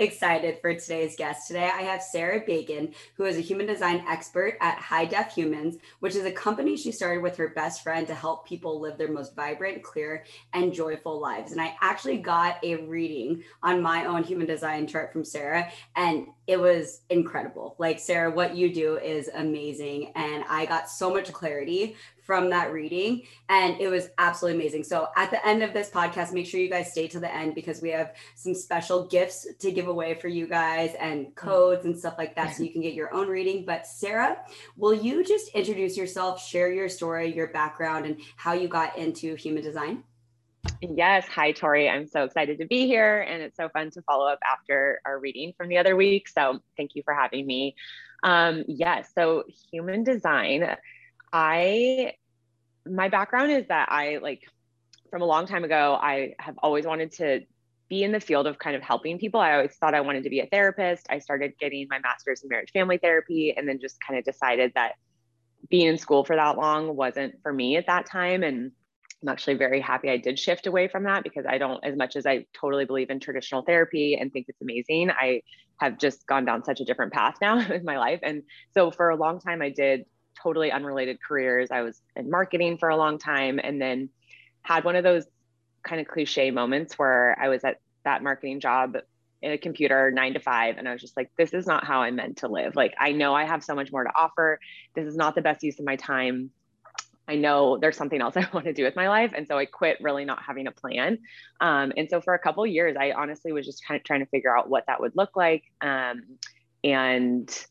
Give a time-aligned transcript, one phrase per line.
[0.00, 1.46] excited for today's guest.
[1.46, 5.76] Today, I have Sara Bacon, who is a human design expert at High Def Humans,
[6.00, 9.12] which is a company she started with her best friend to help people live their
[9.12, 10.24] most vibrant, clear,
[10.54, 11.52] and joyful lives.
[11.52, 16.28] And I actually got a reading on my own human design chart from Sara, and
[16.46, 17.76] it was incredible.
[17.78, 20.12] Like, Sara, what you do is amazing.
[20.16, 21.94] And I got so much clarity
[22.30, 24.84] from that reading and it was absolutely amazing.
[24.84, 27.56] So at the end of this podcast, make sure you guys stay to the end
[27.56, 31.98] because we have some special gifts to give away for you guys and codes and
[31.98, 33.64] stuff like that so you can get your own reading.
[33.64, 34.38] But Sara,
[34.76, 39.34] will you just introduce yourself, share your story, your background and how you got into
[39.34, 40.04] human design?
[40.80, 41.26] Yes.
[41.26, 41.88] Hi, Tori.
[41.88, 43.22] I'm so excited to be here.
[43.22, 46.28] And it's so fun to follow up after our reading from the other week.
[46.28, 47.74] So thank you for having me.
[48.22, 49.10] Um, yes.
[49.16, 50.76] So, human design,
[51.32, 52.14] I
[52.86, 54.42] my background is that I like
[55.10, 57.40] from a long time ago, I have always wanted to
[57.88, 59.40] be in the field of kind of helping people.
[59.40, 61.06] I always thought I wanted to be a therapist.
[61.10, 64.72] I started getting my master's in marriage family therapy and then just kind of decided
[64.76, 64.92] that
[65.68, 68.44] being in school for that long wasn't for me at that time.
[68.44, 68.70] And
[69.22, 72.14] I'm actually very happy I did shift away from that because I don't, as much
[72.14, 75.42] as I totally believe in traditional therapy and think it's amazing, I
[75.78, 78.20] have just gone down such a different path now in my life.
[78.22, 80.06] And so for a long time, I did
[80.42, 81.70] totally unrelated careers.
[81.70, 84.10] I was in marketing for a long time and then
[84.62, 85.24] had one of those
[85.82, 88.96] kind of cliche moments where I was at that marketing job
[89.42, 90.76] in a computer nine to five.
[90.76, 92.76] And I was just like, this is not how I'm meant to live.
[92.76, 94.60] Like, I know I have so much more to offer.
[94.94, 96.50] This is not the best use of my time.
[97.26, 99.32] I know there's something else I want to do with my life.
[99.34, 101.18] And so I quit really not having a plan.
[101.60, 104.26] Um, and so for a couple years, I honestly was just kind of trying to
[104.26, 105.64] figure out what that would look like.
[105.80, 106.22] Um,
[106.82, 107.66] and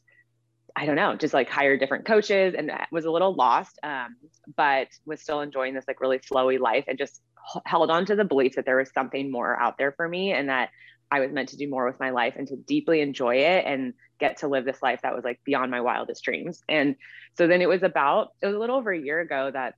[0.79, 4.15] I don't know, just like hire different coaches and was a little lost, um,
[4.55, 7.21] but was still enjoying this like really flowy life and just
[7.65, 10.47] held on to the belief that there was something more out there for me and
[10.47, 10.69] that
[11.11, 13.93] I was meant to do more with my life and to deeply enjoy it and
[14.21, 16.61] get to live this life that was like beyond my wildest dreams.
[16.69, 16.95] And
[17.37, 19.75] so then it was about, it was a little over a year ago that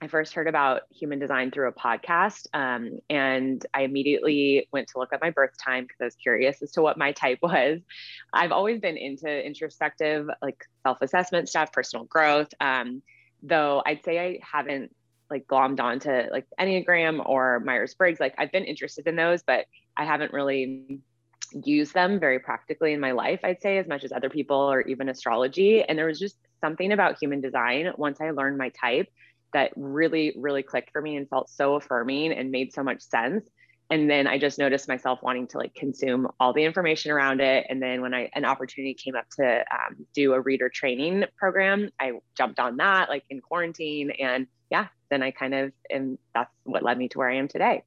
[0.00, 2.46] I first heard about human design through a podcast.
[2.54, 6.62] Um, and I immediately went to look up my birth time because I was curious
[6.62, 7.80] as to what my type was.
[8.32, 12.48] I've always been into introspective, like self assessment stuff, personal growth.
[12.60, 13.02] Um,
[13.42, 14.94] though I'd say I haven't
[15.30, 18.20] like glommed onto like Enneagram or Myers Briggs.
[18.20, 19.64] Like I've been interested in those, but
[19.96, 21.00] I haven't really
[21.64, 24.82] used them very practically in my life, I'd say, as much as other people or
[24.82, 25.82] even astrology.
[25.82, 29.08] And there was just something about human design once I learned my type
[29.52, 33.48] that really, really clicked for me and felt so affirming and made so much sense.
[33.90, 37.66] And then I just noticed myself wanting to like consume all the information around it.
[37.68, 41.90] And then when I an opportunity came up to um, do a reader training program,
[42.00, 44.10] I jumped on that like in quarantine.
[44.12, 47.48] And yeah, then I kind of and that's what led me to where I am
[47.48, 47.84] today.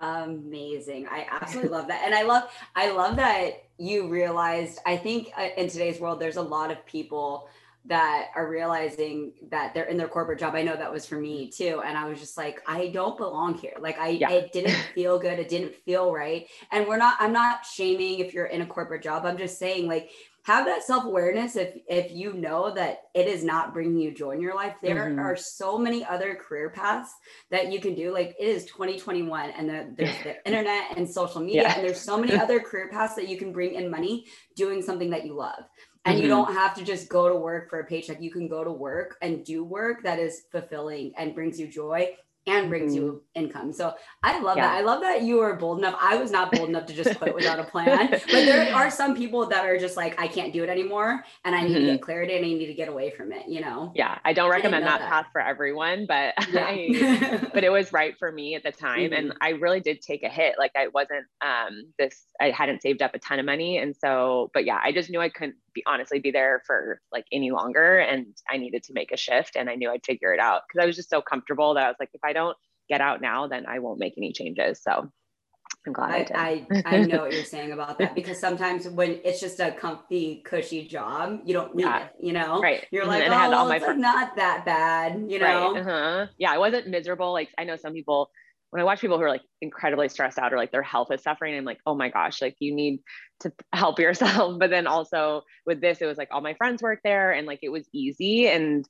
[0.00, 1.08] Amazing.
[1.10, 2.02] I absolutely love that.
[2.04, 6.36] And I love I love that you realized I think uh, in today's world there's
[6.36, 7.48] a lot of people
[7.88, 10.54] that are realizing that they're in their corporate job.
[10.54, 11.82] I know that was for me too.
[11.84, 13.74] And I was just like, I don't belong here.
[13.80, 14.30] Like I yeah.
[14.30, 15.38] it didn't feel good.
[15.38, 16.46] It didn't feel right.
[16.70, 19.24] And we're not, I'm not shaming if you're in a corporate job.
[19.24, 20.10] I'm just saying like
[20.48, 24.40] have that self-awareness if if you know that it is not bringing you joy in
[24.40, 25.18] your life there mm-hmm.
[25.18, 27.12] are so many other career paths
[27.50, 31.42] that you can do like it is 2021 and the, there's the internet and social
[31.42, 31.74] media yeah.
[31.74, 34.24] and there's so many other career paths that you can bring in money
[34.56, 35.64] doing something that you love
[36.08, 36.22] and mm-hmm.
[36.22, 38.72] you don't have to just go to work for a paycheck you can go to
[38.72, 42.08] work and do work that is fulfilling and brings you joy
[42.48, 43.04] and brings mm-hmm.
[43.04, 43.72] you income.
[43.72, 44.68] So I love yeah.
[44.68, 44.76] that.
[44.76, 45.96] I love that you were bold enough.
[46.00, 48.08] I was not bold enough to just quit without a plan.
[48.28, 51.24] But there are some people that are just like, I can't do it anymore.
[51.44, 51.74] And I need mm-hmm.
[51.74, 52.04] to get mm-hmm.
[52.04, 53.92] clarity and I need to get away from it, you know?
[53.94, 54.18] Yeah.
[54.24, 56.66] I don't recommend I that, that, path for everyone, but yeah.
[56.66, 59.10] I, but it was right for me at the time.
[59.10, 59.14] Mm-hmm.
[59.14, 60.56] And I really did take a hit.
[60.58, 63.78] Like I wasn't um this, I hadn't saved up a ton of money.
[63.78, 67.24] And so, but yeah, I just knew I couldn't be honestly be there for like
[67.32, 67.98] any longer.
[67.98, 70.82] And I needed to make a shift and I knew I'd figure it out because
[70.82, 72.56] I was just so comfortable that I was like, if I don't
[72.88, 74.82] get out now, then I won't make any changes.
[74.82, 75.10] So
[75.86, 79.40] I'm glad I, I, I, know what you're saying about that because sometimes when it's
[79.40, 82.04] just a comfy, cushy job, you don't need yeah.
[82.04, 82.60] it, you know?
[82.60, 82.86] Right.
[82.90, 85.74] You're like, and oh, I had all my it's like not that bad, you know?
[85.74, 85.80] Right.
[85.80, 86.26] Uh-huh.
[86.36, 87.32] Yeah, I wasn't miserable.
[87.32, 88.30] Like I know some people
[88.70, 91.22] when I watch people who are like incredibly stressed out or like their health is
[91.22, 93.00] suffering, I'm like, oh my gosh, like you need
[93.40, 94.58] to help yourself.
[94.58, 97.60] But then also with this, it was like all my friends work there and like
[97.62, 98.48] it was easy.
[98.48, 98.86] And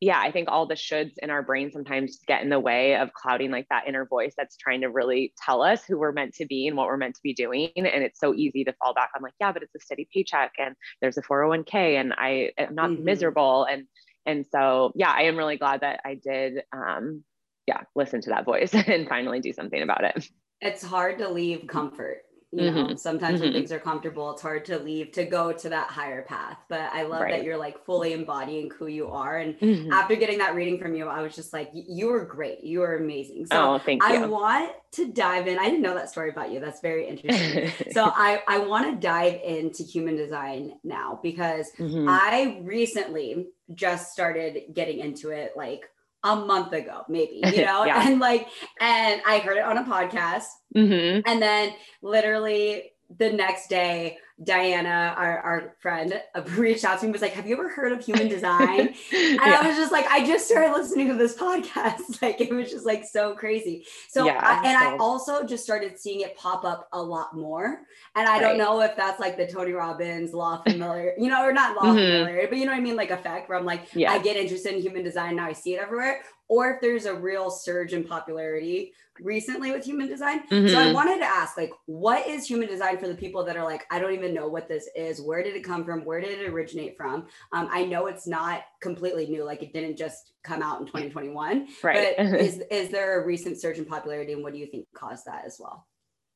[0.00, 3.12] yeah, I think all the shoulds in our brain sometimes get in the way of
[3.12, 6.46] clouding like that inner voice that's trying to really tell us who we're meant to
[6.46, 7.70] be and what we're meant to be doing.
[7.76, 10.54] And it's so easy to fall back on like, yeah, but it's a steady paycheck
[10.58, 13.04] and there's a 401k and I am not mm-hmm.
[13.04, 13.64] miserable.
[13.64, 13.84] And
[14.26, 17.22] and so yeah, I am really glad that I did um
[17.66, 20.28] yeah, listen to that voice and finally do something about it.
[20.60, 22.22] It's hard to leave comfort
[22.52, 22.96] you know mm-hmm.
[22.96, 23.44] sometimes mm-hmm.
[23.44, 26.80] when things are comfortable it's hard to leave to go to that higher path but
[26.92, 27.32] i love right.
[27.32, 29.90] that you're like fully embodying who you are and mm-hmm.
[29.92, 32.96] after getting that reading from you i was just like you were great you were
[32.96, 34.08] amazing so oh, thank you.
[34.08, 37.72] i want to dive in i didn't know that story about you that's very interesting
[37.92, 42.06] so i i want to dive into human design now because mm-hmm.
[42.06, 45.88] i recently just started getting into it like
[46.24, 48.08] a month ago, maybe, you know, yeah.
[48.08, 48.48] and like,
[48.80, 50.44] and I heard it on a podcast.
[50.76, 51.20] Mm-hmm.
[51.26, 57.12] And then literally the next day, Diana, our, our friend, uh, reached out to me
[57.12, 58.80] was like, Have you ever heard of human design?
[58.88, 59.60] and yeah.
[59.62, 62.22] I was just like, I just started listening to this podcast.
[62.22, 63.86] Like, it was just like so crazy.
[64.08, 67.82] So, yeah, I, and I also just started seeing it pop up a lot more.
[68.14, 68.40] And I right.
[68.40, 71.92] don't know if that's like the Tony Robbins law familiar, you know, or not law
[71.92, 71.96] mm-hmm.
[71.96, 72.96] familiar, but you know what I mean?
[72.96, 74.12] Like, effect where I'm like, yeah.
[74.12, 75.36] I get interested in human design.
[75.36, 79.86] Now I see it everywhere or if there's a real surge in popularity recently with
[79.86, 80.46] human design.
[80.48, 80.68] Mm-hmm.
[80.68, 80.94] So I mm-hmm.
[80.94, 83.98] wanted to ask, like, what is human design for the people that are like, I
[83.98, 85.22] don't even know what this is.
[85.22, 86.04] Where did it come from?
[86.04, 87.26] Where did it originate from?
[87.52, 91.68] Um, I know it's not completely new, like it didn't just come out in 2021.
[91.82, 92.14] Right.
[92.18, 95.24] But is is there a recent surge in popularity, and what do you think caused
[95.24, 95.86] that as well?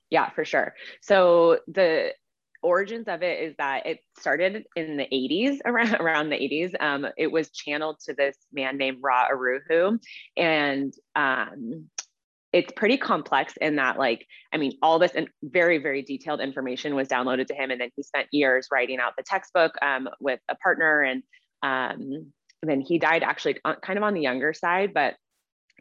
[0.08, 0.72] Yeah, for sure.
[1.02, 2.14] So the
[2.66, 7.06] origins of it is that it started in the 80s around around the 80s um,
[7.16, 9.98] it was channeled to this man named ra uru hu
[10.36, 11.86] and um,
[12.52, 16.94] it's pretty complex in that like i mean all this and very very detailed information
[16.94, 17.70] was downloaded to him.
[17.70, 21.02] And then he spent years writing out the textbook um, with a partner.
[21.02, 21.22] And
[21.62, 22.32] um,
[22.62, 25.14] then he died actually kind of on the younger side but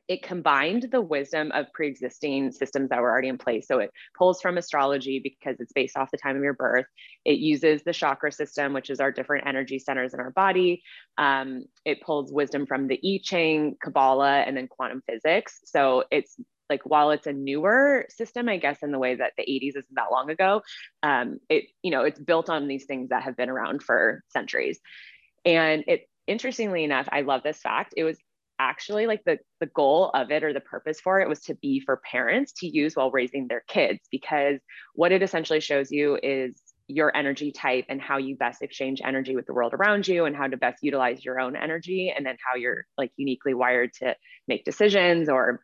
[0.07, 3.67] it combined the wisdom of pre-existing systems that were already in place.
[3.67, 6.85] So it pulls from astrology because it's based off the time of your birth.
[7.23, 10.83] It uses the chakra system, which is our different energy centers in our body.
[11.17, 15.59] Um, it pulls wisdom from the I Ching, Kabbalah, and then quantum physics.
[15.65, 16.35] So it's
[16.69, 19.95] like while it's a newer system, I guess in the way that the 80s isn't
[19.95, 20.61] that long ago,
[21.03, 24.79] um, it you know it's built on these things that have been around for centuries.
[25.45, 27.93] And it interestingly enough, I love this fact.
[27.97, 28.17] It was
[28.59, 31.79] actually like the the goal of it or the purpose for it was to be
[31.79, 34.59] for parents to use while raising their kids because
[34.93, 39.35] what it essentially shows you is your energy type and how you best exchange energy
[39.35, 42.37] with the world around you and how to best utilize your own energy and then
[42.47, 44.15] how you're like uniquely wired to
[44.47, 45.61] make decisions or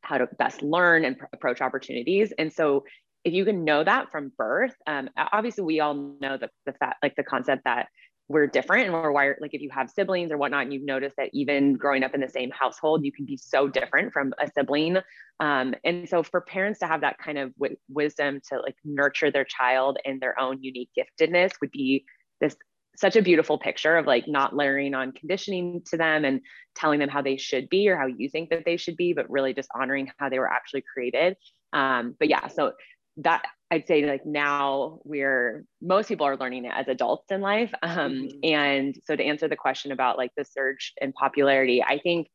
[0.00, 2.32] how to best learn and pr- approach opportunities.
[2.38, 2.84] And so
[3.24, 6.96] if you can know that from birth um, obviously we all know the, the fact
[7.02, 7.88] like the concept that
[8.28, 11.16] we're different and we're wired like if you have siblings or whatnot and you've noticed
[11.16, 14.48] that even growing up in the same household you can be so different from a
[14.54, 14.98] sibling.
[15.40, 19.30] Um, and so for parents to have that kind of w- wisdom to like nurture
[19.30, 22.04] their child and their own unique giftedness would be
[22.40, 22.56] this
[22.96, 26.40] such a beautiful picture of like not layering on conditioning to them and
[26.74, 29.30] telling them how they should be or how you think that they should be but
[29.30, 31.36] really just honoring how they were actually created.
[31.72, 32.72] Um, but yeah so
[33.18, 37.72] that I'd say like now we're most people are learning it as adults in life.
[37.82, 38.38] Um, mm-hmm.
[38.42, 42.28] And so to answer the question about like the surge in popularity, I think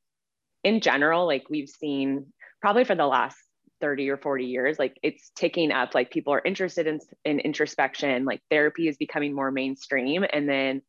[0.63, 2.27] in general, like we've seen
[2.61, 3.37] probably for the last
[3.81, 5.93] 30 or 40 years, like it's ticking up.
[5.93, 10.23] Like people are interested in, in introspection, like therapy is becoming more mainstream.
[10.31, 10.81] And then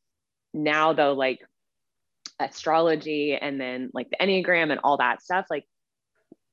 [0.52, 1.40] now though, like
[2.38, 5.64] astrology and then like the Enneagram and all that stuff, like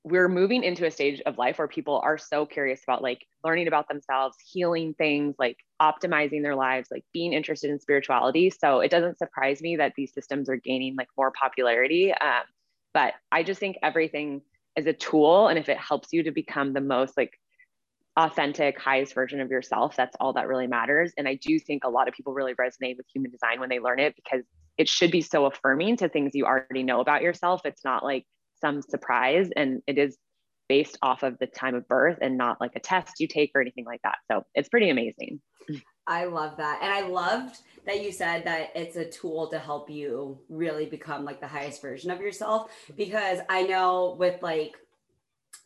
[0.04, 3.68] we're moving into a stage of life where people are so curious about like learning
[3.68, 8.50] about themselves, healing things, like optimizing their lives, like being interested in spirituality.
[8.50, 12.12] So it doesn't surprise me that these systems are gaining like more popularity.
[12.12, 12.44] Um,
[12.94, 14.42] but I just think everything
[14.76, 15.48] is a tool.
[15.48, 17.40] And if it helps you to become the most like
[18.18, 21.14] authentic, highest version of yourself, that's all that really matters.
[21.16, 23.80] And I do think a lot of people really resonate with human design when they
[23.80, 24.44] learn it because
[24.78, 27.62] it should be so affirming to things you already know about yourself.
[27.66, 28.26] It's not like,
[28.62, 30.18] some surprise and it is
[30.70, 33.62] based off of the time of birth and not like a test you take or
[33.62, 34.16] anything like that.
[34.32, 35.42] So it's pretty amazing.
[36.08, 36.80] I love that.
[36.82, 41.26] And I loved that you said that it's a tool to help you really become
[41.26, 44.76] like the highest version of yourself because I know with like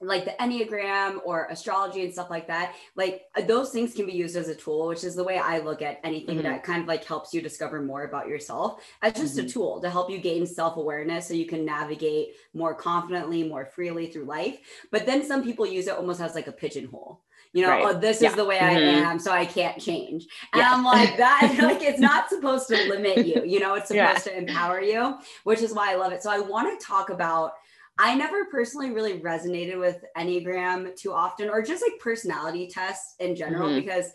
[0.01, 4.11] like the enneagram or astrology and stuff like that like uh, those things can be
[4.11, 6.47] used as a tool which is the way i look at anything mm-hmm.
[6.47, 9.45] that kind of like helps you discover more about yourself as just mm-hmm.
[9.45, 14.07] a tool to help you gain self-awareness so you can navigate more confidently more freely
[14.07, 14.59] through life
[14.91, 17.21] but then some people use it almost as like a pigeonhole
[17.55, 17.85] you know, right.
[17.85, 18.29] oh, this yeah.
[18.29, 19.05] is the way mm-hmm.
[19.05, 20.27] I am, so I can't change.
[20.51, 20.73] And yeah.
[20.73, 24.33] I'm like, that, like, it's not supposed to limit you, you know, it's supposed yeah.
[24.33, 26.21] to empower you, which is why I love it.
[26.21, 27.53] So I want to talk about
[27.97, 33.35] I never personally really resonated with Enneagram too often or just like personality tests in
[33.35, 33.79] general mm-hmm.
[33.79, 34.11] because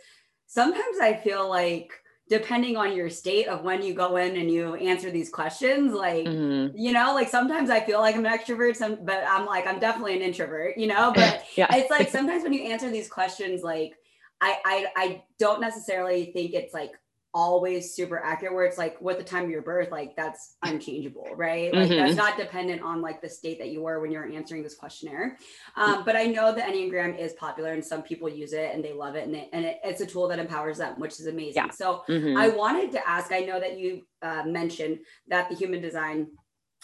[0.47, 1.93] sometimes I feel like
[2.31, 6.25] depending on your state of when you go in and you answer these questions like
[6.25, 6.75] mm-hmm.
[6.79, 9.81] you know like sometimes i feel like i'm an extrovert some but i'm like i'm
[9.81, 11.67] definitely an introvert you know but yeah.
[11.75, 13.95] it's like sometimes when you answer these questions like
[14.41, 16.93] I, I i don't necessarily think it's like
[17.33, 21.29] always super accurate where it's like what the time of your birth like that's unchangeable
[21.37, 22.05] right like mm-hmm.
[22.05, 25.39] that's not dependent on like the state that you were when you're answering this questionnaire
[25.77, 28.93] um, but i know the enneagram is popular and some people use it and they
[28.93, 31.63] love it and, they, and it, it's a tool that empowers them which is amazing
[31.65, 31.71] yeah.
[31.71, 32.37] so mm-hmm.
[32.37, 36.27] i wanted to ask i know that you uh, mentioned that the human design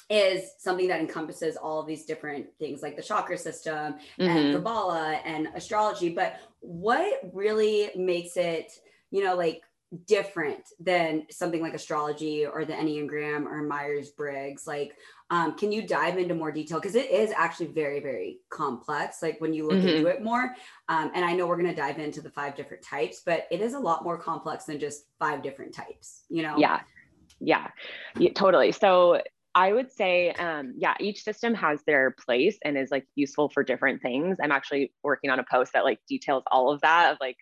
[0.09, 4.23] is something that encompasses all of these different things like the chakra system mm-hmm.
[4.23, 8.71] and kabbalah and astrology but what really makes it
[9.11, 9.63] you know like
[10.07, 14.97] different than something like astrology or the enneagram or myers-briggs like
[15.29, 16.79] um, can you dive into more detail?
[16.79, 19.89] Because it is actually very very complex like when you look mm-hmm.
[19.89, 20.55] into it more
[20.89, 23.61] um, and i know we're going to dive into the five different types but it
[23.61, 26.57] is a lot more complex than just five different types you know?
[26.59, 26.81] Yeah.
[27.41, 27.69] Yeah,
[28.19, 28.73] yeah totally.
[28.73, 29.21] So
[29.55, 33.63] I would say, um, yeah, each system has their place and is like useful for
[33.63, 34.37] different things.
[34.43, 37.37] I'm actually working on a post that like details all of that of like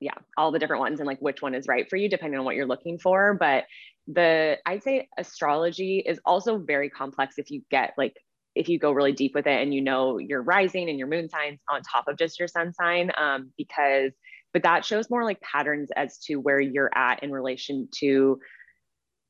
[0.00, 2.44] yeah, all the different ones and like which one is right for you depending on
[2.44, 3.34] what you're looking for.
[3.34, 3.64] But
[4.06, 8.14] the I'd say astrology is also very complex if you get like
[8.54, 11.28] if you go really deep with it and you know your rising and your moon
[11.28, 14.12] signs on top of just your sun sign um, because
[14.52, 18.38] but that shows more like patterns as to where you're at in relation to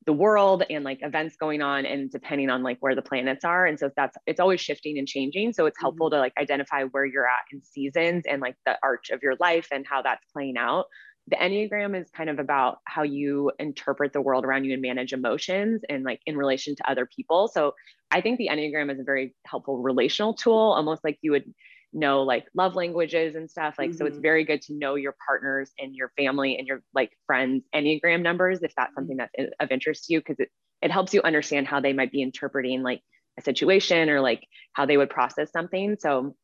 [0.05, 3.65] the world and like events going on and depending on like where the planets are.
[3.65, 5.53] And so that's it's always shifting and changing.
[5.53, 6.15] So it's helpful mm-hmm.
[6.15, 9.67] to like identify where you're at in seasons and like the arch of your life
[9.71, 10.85] and how that's playing out.
[11.27, 15.11] The enneagram is kind of about how you interpret the world around you and manage
[15.11, 17.47] emotions and like in relation to other people.
[17.47, 17.73] So
[18.11, 21.51] i think the enneagram is a very helpful relational tool almost like you would
[21.95, 23.97] know like love languages and stuff like mm-hmm.
[23.97, 24.21] so it's mm-hmm.
[24.21, 28.61] very good to know your partners and your family and your like friends enneagram numbers
[28.61, 29.43] if that's something mm-hmm.
[29.43, 30.49] that's of interest to you because it,
[30.81, 33.01] it helps you understand how they might be interpreting like
[33.39, 36.35] a situation or like how they would process something so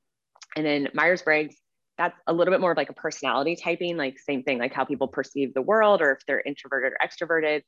[0.56, 1.56] and then myers-briggs
[1.98, 4.86] that's a little bit more of like a personality typing like same thing like how
[4.86, 7.62] people perceive the world or if they're introverted or extroverted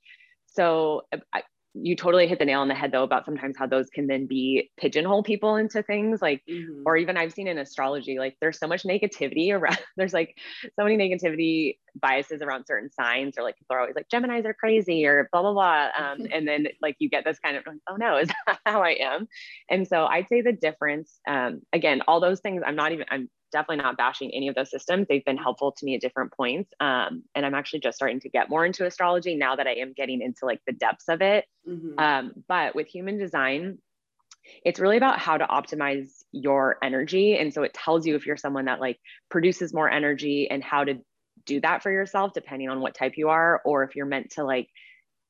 [0.47, 1.01] so
[1.33, 1.43] I,
[1.73, 4.27] you totally hit the nail on the head though about sometimes how those can then
[4.27, 6.83] be pigeonhole people into things like mm-hmm.
[6.85, 10.37] or even i've seen in astrology like there's so much negativity around there's like
[10.75, 14.53] so many negativity biases around certain signs or like people are always like geminis are
[14.53, 17.95] crazy or blah blah blah um, and then like you get this kind of oh
[17.95, 19.27] no is that how i am
[19.69, 23.29] and so i'd say the difference um, again all those things i'm not even i'm
[23.53, 25.05] definitely not bashing any of those systems.
[25.07, 26.73] They've been helpful to me at different points.
[26.81, 29.93] Um, and I'm actually just starting to get more into astrology now that I am
[29.93, 31.45] getting into like the depths of it.
[31.69, 31.99] Mm-hmm.
[31.99, 33.77] Um, but with human design,
[34.65, 37.37] it's really about how to optimize your energy.
[37.37, 40.83] And so it tells you if you're someone that like produces more energy and how
[40.83, 40.95] to
[41.45, 44.43] do that for yourself, depending on what type you are, or if you're meant to
[44.43, 44.69] like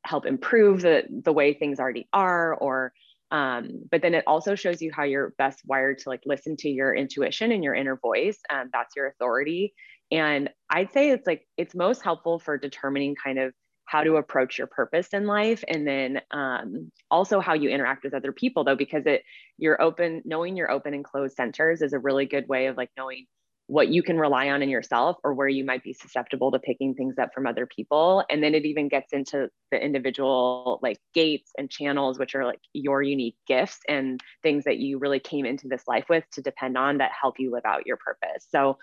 [0.05, 2.93] help improve the the way things already are, or
[3.31, 6.69] um, but then it also shows you how you're best wired to like listen to
[6.69, 8.37] your intuition and your inner voice.
[8.49, 9.73] Um, that's your authority.
[10.11, 13.53] And I'd say it's like it's most helpful for determining kind of
[13.85, 18.13] how to approach your purpose in life and then um, also how you interact with
[18.13, 19.23] other people though because it
[19.57, 22.89] you're open knowing your open and closed centers is a really good way of like
[22.97, 23.25] knowing
[23.67, 26.93] what you can rely on in yourself or where you might be susceptible to picking
[26.93, 28.23] things up from other people.
[28.29, 32.59] And then it even gets into the individual like gates and channels which are like
[32.73, 36.77] your unique gifts and things that you really came into this life with to depend
[36.77, 38.45] on that help you live out your purpose.
[38.49, 38.77] So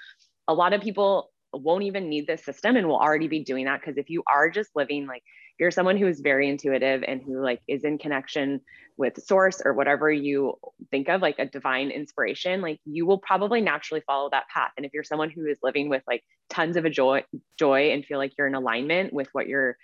[0.48, 3.80] a lot of people won't even need this system and will already be doing that
[3.80, 5.22] because if you are just living like
[5.60, 8.60] you're someone who is very intuitive and who like is in connection
[8.96, 10.54] with source or whatever you
[10.90, 14.72] think of like a divine inspiration like you will probably naturally follow that path.
[14.76, 17.24] And if you're someone who is living with like tons of a joy
[17.58, 19.76] joy and feel like you're in alignment with what you're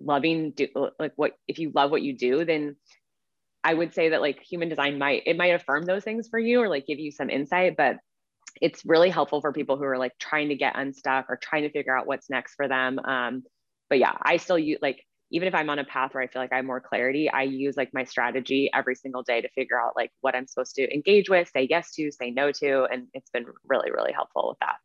[0.00, 0.66] loving do
[0.98, 2.74] like what if you love what you do then
[3.62, 6.60] i would say that like human design might it might affirm those things for you
[6.60, 7.98] or like give you some insight but
[8.60, 11.70] it's really helpful for people who are like trying to get unstuck or trying to
[11.70, 13.44] figure out what's next for them um,
[13.88, 16.40] but yeah i still use like even if I'm on a path where I feel
[16.40, 19.80] like I have more clarity, I use like my strategy every single day to figure
[19.80, 22.84] out like what I'm supposed to engage with, say yes to, say no to.
[22.84, 24.76] And it's been really, really helpful with that.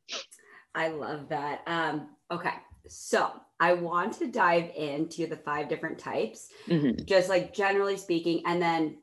[0.73, 1.61] I love that.
[1.67, 2.53] Um, okay.
[2.87, 7.03] So I want to dive into the five different types, mm-hmm.
[7.05, 8.41] just like generally speaking.
[8.47, 8.97] And then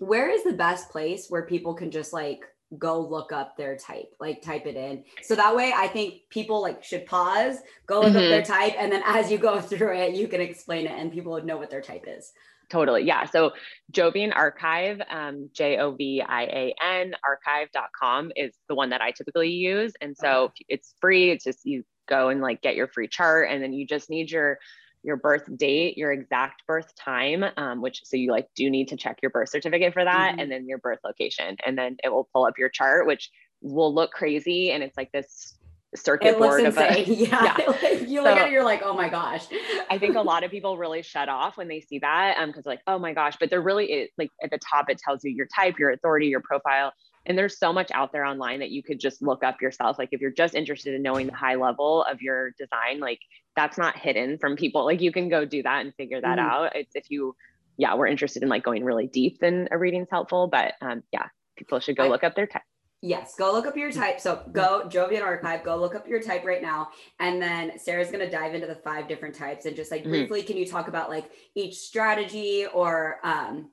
[0.00, 2.40] where is the best place where people can just like
[2.78, 5.04] go look up their type, like type it in.
[5.22, 8.16] So that way I think people like should pause, go look mm-hmm.
[8.16, 8.52] up their mm-hmm.
[8.52, 11.44] type, and then as you go through it, you can explain it and people would
[11.44, 12.32] know what their type is.
[12.70, 13.02] Totally.
[13.02, 13.24] Yeah.
[13.24, 13.50] So
[13.92, 19.10] Jovian Archive, um, J O V I A N archive.com is the one that I
[19.10, 19.92] typically use.
[20.00, 20.64] And so okay.
[20.68, 21.30] it's free.
[21.32, 24.30] It's just you go and like get your free chart and then you just need
[24.30, 24.58] your
[25.02, 28.96] your birth date, your exact birth time, um, which so you like do need to
[28.96, 30.40] check your birth certificate for that, mm-hmm.
[30.40, 33.30] and then your birth location, and then it will pull up your chart, which
[33.62, 35.58] will look crazy, and it's like this
[35.96, 37.90] circuit board of a yeah, yeah.
[38.06, 39.46] you look so, at it you're like oh my gosh
[39.90, 42.64] i think a lot of people really shut off when they see that um because
[42.64, 45.32] like oh my gosh but there really is like at the top it tells you
[45.32, 46.92] your type your authority your profile
[47.26, 50.10] and there's so much out there online that you could just look up yourself like
[50.12, 53.18] if you're just interested in knowing the high level of your design like
[53.56, 56.40] that's not hidden from people like you can go do that and figure that mm
[56.40, 57.36] out it's if you
[57.76, 61.26] yeah we're interested in like going really deep then a reading's helpful but um yeah
[61.56, 62.62] people should go I, look up their type
[63.02, 64.20] Yes, go look up your type.
[64.20, 66.90] So go Jovian Archive, go look up your type right now.
[67.18, 70.10] And then Sara's going to dive into the five different types and just like mm-hmm.
[70.10, 73.70] briefly, can you talk about like each strategy or um,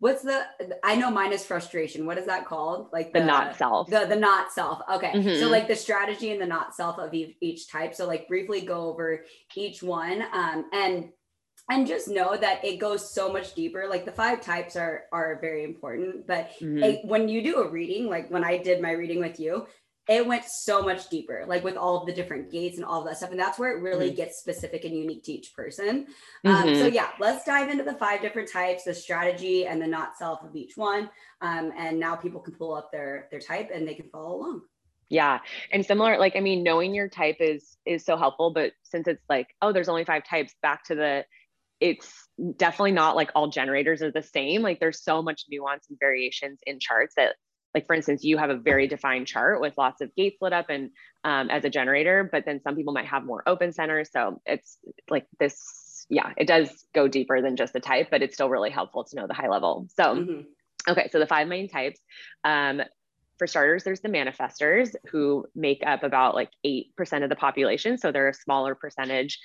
[0.00, 0.44] what's the
[0.84, 2.06] i know mine is frustration.
[2.06, 2.88] What is that called?
[2.92, 3.90] Like the, the not self.
[3.90, 4.80] The the not self.
[4.92, 5.12] Okay.
[5.12, 5.40] Mm-hmm.
[5.40, 7.94] so like the strategy and the not self of each, each type.
[7.94, 9.24] So like briefly go over
[9.54, 11.10] each one um and
[11.70, 13.86] and just know that it goes so much deeper.
[13.88, 16.82] Like the five types are are very important but mm-hmm.
[16.82, 19.66] it, when you do a reading like when i did my reading with you
[20.08, 23.06] it went so much deeper, like with all of the different gates and all of
[23.06, 23.30] that stuff.
[23.30, 24.16] And that's where it really mm-hmm.
[24.16, 26.06] gets specific and unique to each person.
[26.44, 26.80] Um, mm-hmm.
[26.80, 30.42] So, yeah, let's dive into the five different types, the strategy and the not self
[30.42, 31.10] of each one.
[31.42, 34.62] Um, and now people can pull up their their type and they can follow along.
[35.10, 35.38] Yeah.
[35.72, 39.24] And similar, like, I mean, knowing your type is is so helpful, but since it's
[39.28, 41.24] like, oh, there's only five types, back to the
[41.80, 44.62] it's definitely not like all generators are the same.
[44.62, 47.36] Like there's so much nuance and variations in charts that
[47.74, 50.66] like for instance you have a very defined chart with lots of gates lit up
[50.68, 50.90] and
[51.24, 54.10] um, as a generator but then some people might have more open centers.
[54.12, 54.78] So it's
[55.10, 58.70] like this yeah it does go deeper than just the type but it's still really
[58.70, 59.88] helpful to know the high level.
[59.96, 60.40] So mm-hmm.
[60.90, 62.00] okay so the five main types
[62.44, 62.82] um,
[63.36, 67.98] for starters there's the manifestors who make up about like 8% of the population.
[67.98, 69.38] So they're a smaller percentage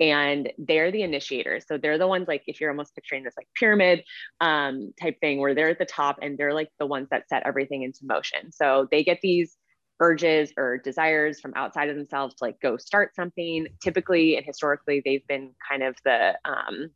[0.00, 3.48] and they're the initiators so they're the ones like if you're almost picturing this like
[3.54, 4.02] pyramid
[4.40, 7.42] um, type thing where they're at the top and they're like the ones that set
[7.44, 9.56] everything into motion so they get these
[10.00, 15.02] urges or desires from outside of themselves to like go start something typically and historically
[15.04, 16.90] they've been kind of the um,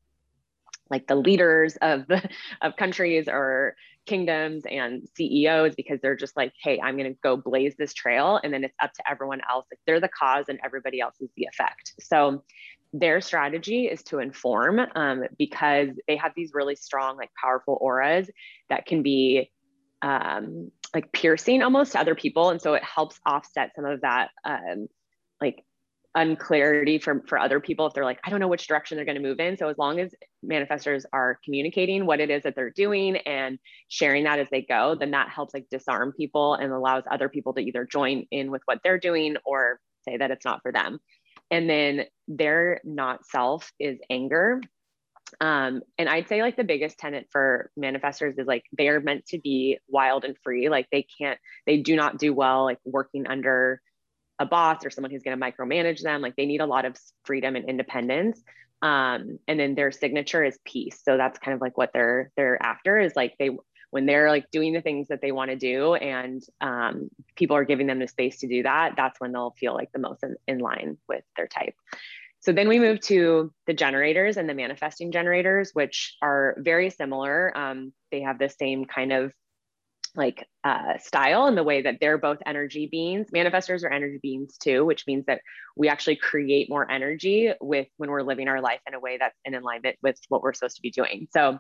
[0.93, 2.23] like the leaders of the,
[2.63, 3.75] of countries or
[4.07, 8.41] kingdoms and CEOs because they're just like, hey, I'm going to go blaze this trail.
[8.43, 9.67] And then it's up to everyone else.
[9.71, 11.95] Like they're the cause and everybody else is the effect.
[12.01, 12.43] So
[12.93, 18.29] their strategy is to inform um, because they have these really strong, like powerful auras
[18.69, 19.51] that can be
[20.03, 22.51] um, like piercing almost to other people.
[22.51, 24.89] And so it helps offset some of that um,
[25.41, 25.65] like
[26.15, 29.17] unclarity for, for other people if they're like, I don't know which direction they're going
[29.17, 29.57] to move in.
[29.57, 34.25] So as long as manifestors are communicating what it is that they're doing and sharing
[34.25, 37.63] that as they go, then that helps like disarm people and allows other people to
[37.63, 40.99] either join in with what they're doing or say that it's not for them.
[41.53, 44.61] And then their not self is anger.
[45.41, 49.27] Um, and I'd say like the biggest tenet for manifestors is like they are meant
[49.27, 50.69] to be wild and free.
[50.69, 53.81] Like they can't, they do not do well like working under
[54.39, 56.23] a boss or someone who's going to micromanage them.
[56.23, 58.43] Like they need a lot of freedom and independence.
[58.81, 61.01] Um, and then their signature is peace.
[61.05, 63.51] So that's kind of like what they're they're after is like they
[63.93, 67.65] when they're like doing the things that they want to do and um, people are
[67.65, 70.35] giving them the space to do that that's when they'll feel like the most in,
[70.49, 71.75] in line with their type
[72.41, 77.57] so then we move to the generators and the manifesting generators which are very similar
[77.57, 79.33] um, they have the same kind of
[80.15, 83.29] like uh, style and the way that they're both energy beings.
[83.35, 85.41] Manifestors are energy beings too, which means that
[85.75, 89.39] we actually create more energy with when we're living our life in a way that's
[89.45, 91.29] in alignment with what we're supposed to be doing.
[91.33, 91.59] So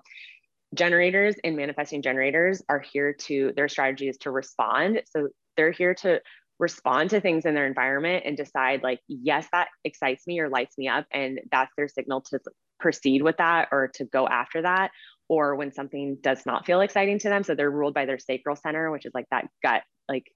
[0.74, 5.02] generators and manifesting generators are here to their strategy is to respond.
[5.10, 6.20] So they're here to
[6.58, 10.78] respond to things in their environment and decide like yes that excites me or lights
[10.78, 12.38] me up and that's their signal to
[12.78, 14.90] proceed with that or to go after that
[15.28, 17.42] or when something does not feel exciting to them.
[17.42, 20.26] So they're ruled by their sacral center which is like that gut like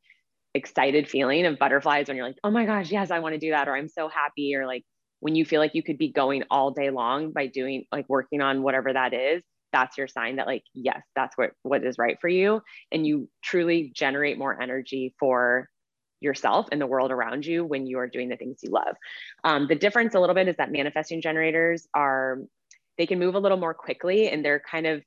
[0.54, 3.50] excited feeling of butterflies when you're like oh my gosh yes i want to do
[3.50, 4.84] that or i'm so happy or like
[5.20, 8.40] when you feel like you could be going all day long by doing like working
[8.40, 9.42] on whatever that is
[9.76, 12.62] that's your sign that like yes that's what what is right for you.
[12.90, 15.68] And you truly generate more energy for
[16.20, 18.96] yourself and the world around you when you are doing the things you love.
[19.44, 22.38] Um, the difference a little bit is that manifesting generators are
[22.96, 25.02] they can move a little more quickly and they're kind of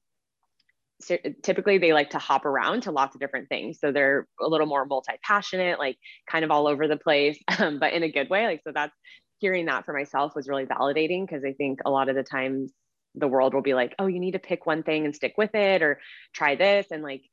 [1.41, 3.79] typically they like to hop around to lots of different things.
[3.79, 5.97] So they're a little more multi-passionate like
[6.29, 8.45] kind of all over the place um, but in a good way.
[8.45, 8.93] Like so that's
[9.39, 12.71] hearing that for myself was really validating because i think a lot of the times
[13.15, 15.53] the world will be like oh you need to pick one thing and stick with
[15.55, 15.99] it or
[16.33, 17.23] try this and like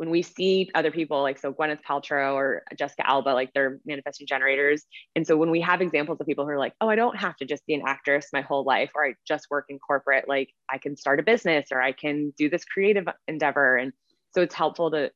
[0.00, 4.26] when we see other people like so Gwyneth Paltrow or Jessica Alba, like they're manifesting
[4.26, 4.86] generators.
[5.14, 7.36] And so when we have examples of people who are like, oh, I don't have
[7.36, 10.54] to just be an actress my whole life, or I just work in corporate, like
[10.70, 13.76] I can start a business or I can do this creative endeavor.
[13.76, 13.92] And
[14.34, 15.10] so it's helpful to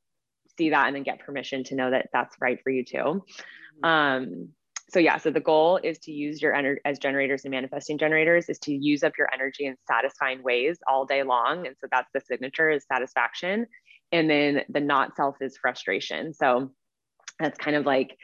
[0.59, 3.24] see that and then get permission to know that that's right for you too.
[3.83, 3.85] Mm-hmm.
[3.87, 4.48] Um,
[4.90, 8.49] so yeah, so the goal is to use your energy as generators and manifesting generators
[8.49, 11.66] is to use up your energy in satisfying ways all day long.
[11.66, 13.66] And so that's the signature is satisfaction.
[14.12, 16.35] And then the not self is frustration.
[16.35, 16.70] So
[17.40, 18.16] that's kind of like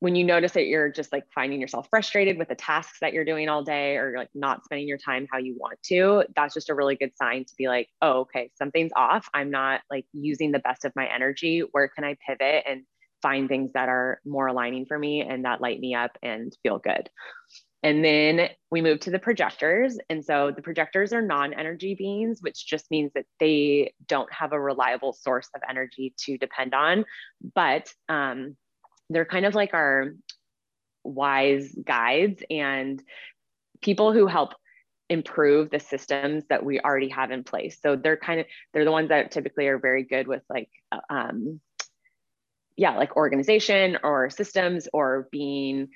[0.00, 3.24] when you notice that you're just like finding yourself frustrated with the tasks that you're
[3.24, 6.68] doing all day or like not spending your time how you want to, that's just
[6.68, 9.28] a really good sign to be like, oh, okay, something's off.
[9.32, 11.62] I'm not like using the best of my energy.
[11.72, 12.82] Where can I pivot and
[13.24, 16.78] find things that are more aligning for me and that light me up and feel
[16.78, 17.08] good?
[17.82, 19.98] And then we move to the projectors.
[20.08, 24.52] And so the projectors are non energy beings, which just means that they don't have
[24.52, 27.04] a reliable source of energy to depend on.
[27.54, 28.56] But um,
[29.10, 30.12] they're kind of like our
[31.02, 33.02] wise guides and
[33.82, 34.54] people who help
[35.10, 37.78] improve the systems that we already have in place.
[37.82, 41.00] So they're kind of, they're the ones that typically are very good with like, uh,
[41.10, 41.60] um,
[42.76, 45.88] yeah, like organization or systems or being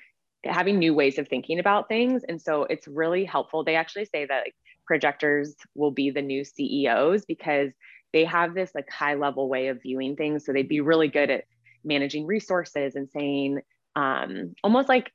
[0.45, 2.23] having new ways of thinking about things.
[2.27, 3.63] And so it's really helpful.
[3.63, 7.71] They actually say that like, projectors will be the new CEOs because
[8.13, 10.45] they have this like high level way of viewing things.
[10.45, 11.43] So they'd be really good at
[11.83, 13.59] managing resources and saying
[13.95, 15.11] um, almost like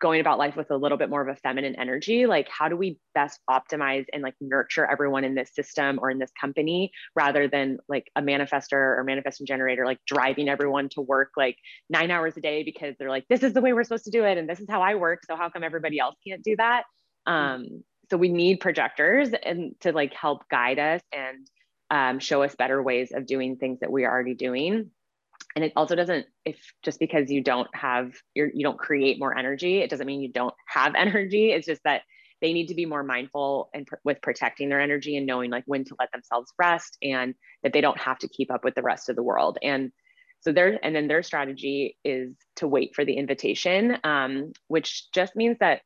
[0.00, 2.76] going about life with a little bit more of a feminine energy like how do
[2.76, 7.48] we best optimize and like nurture everyone in this system or in this company rather
[7.48, 11.56] than like a manifestor or manifesting generator like driving everyone to work like
[11.88, 14.24] nine hours a day because they're like this is the way we're supposed to do
[14.24, 16.84] it and this is how i work so how come everybody else can't do that?
[17.26, 21.46] Um, so we need projectors and to like help guide us and
[21.90, 24.90] um, show us better ways of doing things that we are already doing
[25.56, 29.36] and it also doesn't if just because you don't have you're, you don't create more
[29.36, 31.50] energy it doesn't mean you don't have energy.
[31.52, 32.02] It's just that
[32.40, 35.64] they need to be more mindful and pr- with protecting their energy and knowing like
[35.66, 38.82] when to let themselves rest and that they don't have to keep up with the
[38.82, 39.58] rest of the world.
[39.62, 39.90] And
[40.40, 45.34] so their and then their strategy is to wait for the invitation um, which just
[45.34, 45.80] means that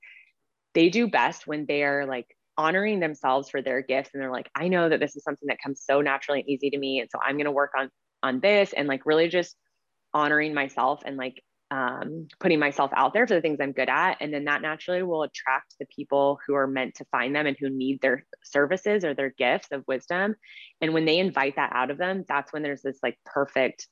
[0.75, 2.27] they do best when they are like
[2.59, 5.57] honoring themselves for their gifts and they're like i know that this is something that
[5.63, 7.89] comes so naturally and easy to me and so i'm going to work on
[8.23, 9.57] on this and like really just
[10.15, 14.19] honoring myself and like um, putting myself out there for the things I'm good at.
[14.21, 17.57] And then that naturally will attract the people who are meant to find them and
[17.59, 20.35] who need their services or their gifts of wisdom.
[20.83, 23.89] And when they invite that out of them, that's when there's this like perfect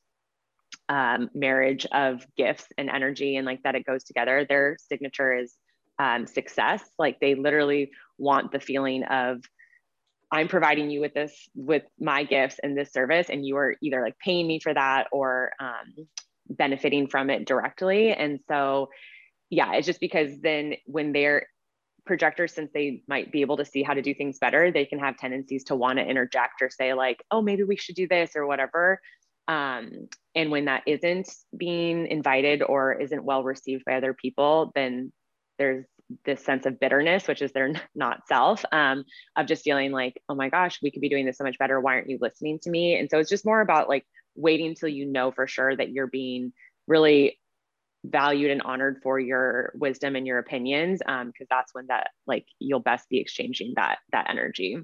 [0.91, 4.45] um, marriage of gifts and energy and like that it goes together.
[4.47, 5.55] Their signature is
[5.99, 6.83] um, success.
[6.99, 9.43] Like they literally want the feeling of,
[10.33, 14.01] I'm providing you with this, with my gifts and this service, and you are either
[14.03, 16.07] like paying me for that or um,
[16.49, 18.13] benefiting from it directly.
[18.13, 18.91] And so,
[19.51, 21.47] yeah, it's just because then when they're
[22.07, 24.99] projectors, since they might be able to see how to do things better, they can
[24.99, 28.33] have tendencies to want to interject or say, like, oh, maybe we should do this
[28.37, 29.01] or whatever.
[29.49, 35.13] Um, and when that isn't being invited or isn't well received by other people, then
[35.59, 35.87] there's
[36.25, 39.05] this sense of bitterness, which is their not self, um,
[39.37, 41.81] of just feeling like, oh my gosh, we could be doing this so much better.
[41.81, 42.99] Why aren't you listening to me?
[42.99, 46.07] And so it's just more about like waiting until you know for sure that you're
[46.07, 46.53] being
[46.87, 47.39] really
[48.05, 52.47] valued and honored for your wisdom and your opinions, because um, that's when that like
[52.59, 54.79] you'll best be exchanging that that energy.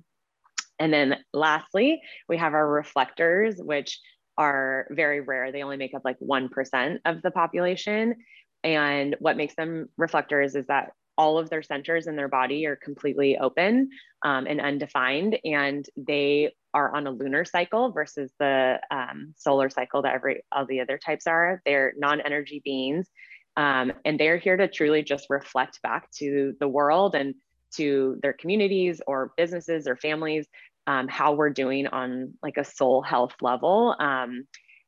[0.78, 3.98] And then lastly, we have our reflectors, which
[4.36, 5.50] are very rare.
[5.50, 8.16] They only make up like 1% of the population.
[8.62, 12.76] And what makes them reflectors is that all of their centers in their body are
[12.76, 13.90] completely open
[14.24, 20.02] um, and undefined, and they are on a lunar cycle versus the um, solar cycle
[20.02, 21.62] that every all the other types are.
[21.64, 23.09] They're non-energy beings,
[23.57, 27.35] um, and they're here to truly just reflect back to the world and
[27.76, 30.46] to their communities or businesses or families
[30.87, 33.94] um, how we're doing on like a soul health level.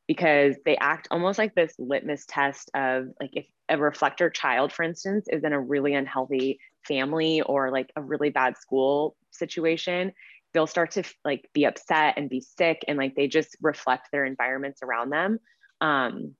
[0.09, 4.81] Because they act almost like this litmus test of like if a reflector child, for
[4.81, 10.11] instance, is in a really unhealthy family or like a really bad school situation,
[10.51, 14.25] they'll start to like be upset and be sick and like they just reflect their
[14.25, 15.37] environments around them.
[15.79, 16.33] Um,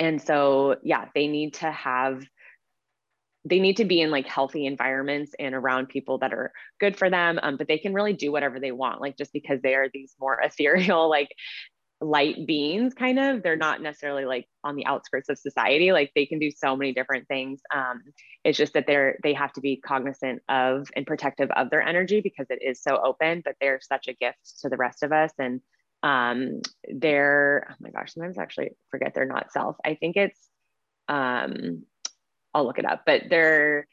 [0.00, 2.24] and so, yeah, they need to have
[3.46, 7.10] they need to be in like healthy environments and around people that are good for
[7.10, 9.88] them um, but they can really do whatever they want like just because they are
[9.92, 11.28] these more ethereal like
[12.04, 13.42] light beings kind of.
[13.42, 15.92] They're not necessarily like on the outskirts of society.
[15.92, 17.60] Like they can do so many different things.
[17.74, 18.02] Um,
[18.44, 22.20] it's just that they're they have to be cognizant of and protective of their energy
[22.20, 25.32] because it is so open but they're such a gift to the rest of us.
[25.38, 25.60] And
[26.02, 26.60] um,
[26.92, 29.76] they're oh my gosh sometimes I actually forget their not self.
[29.84, 30.38] I think it's
[31.08, 31.84] um,
[32.54, 33.88] i'll look it up but their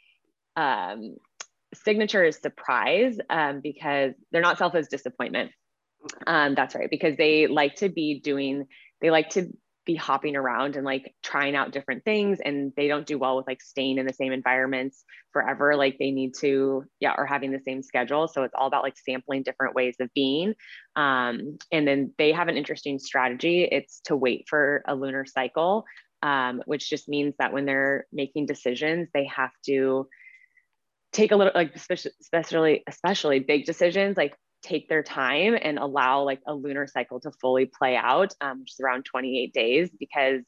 [0.56, 1.15] um,
[1.74, 5.52] signature is surprise um, because their not self as disappointment
[6.28, 8.68] um, that's right, because they like to be doing,
[9.02, 9.52] they like to
[9.84, 13.48] be hopping around and like trying out different things and they don't do well with
[13.48, 17.60] like staying in the same environments forever like they need to yeah or having the
[17.66, 18.28] same schedule.
[18.28, 20.54] So it's all about like sampling different ways of being.
[20.96, 23.64] Um, and then they have an interesting strategy.
[23.64, 25.86] It's to wait for a lunar cycle
[26.24, 30.08] um, which just means that when they're making decisions they have to
[31.12, 36.41] take a little like especially especially big decisions like take their time and allow like
[36.47, 40.41] a lunar cycle to fully play out, um, which is around 28 days, because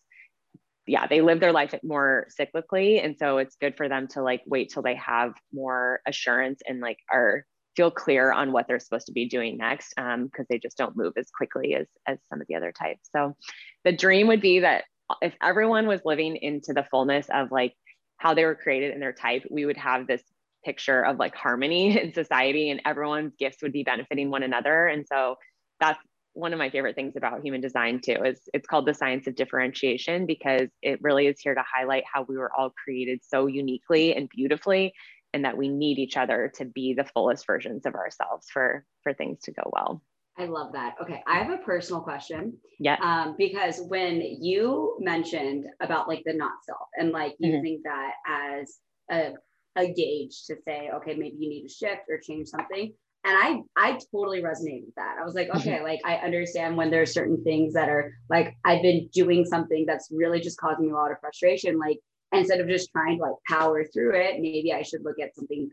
[0.86, 3.04] yeah, they live their life more cyclically.
[3.04, 6.82] And so it's good for them to like wait till they have more assurance and
[6.82, 7.46] like are
[7.76, 10.96] feel clear on what they're supposed to be doing next because um, they just don't
[10.96, 13.10] move as quickly as, as some of the other types.
[13.16, 13.36] So
[13.84, 14.84] the dream would be that
[15.22, 17.74] if everyone was living into the fullness of like
[18.18, 20.22] how they were created in their type, we would have this
[20.64, 24.88] picture of like harmony in society and everyone's gifts would be benefiting one another.
[24.88, 25.36] And so
[25.80, 26.00] that's
[26.34, 29.36] one of my favorite things about human design too is it's called the science of
[29.36, 34.16] differentiation because it really is here to highlight how we were all created so uniquely
[34.16, 34.94] and beautifully
[35.34, 39.14] and that we need each other to be the fullest versions of ourselves for for
[39.14, 40.02] things to go well
[40.36, 40.96] I love that.
[41.00, 42.58] Okay, I have a personal question.
[42.80, 42.98] Yeah.
[43.04, 47.54] Um, because when you mentioned about like the not self and like mm-hmm.
[47.54, 48.80] using that as
[49.12, 49.34] a
[49.76, 52.94] a gauge to say, okay, maybe you need to shift or change something.
[53.26, 55.16] And I I totally resonate with that.
[55.20, 55.60] I was like, mm-hmm.
[55.60, 59.86] okay, like I understand when there's certain things that are like I've been doing something
[59.86, 61.80] that's really just causing me a lot of frustration.
[61.80, 62.00] Like
[62.34, 65.70] instead of just trying to like power through it, maybe I should look at something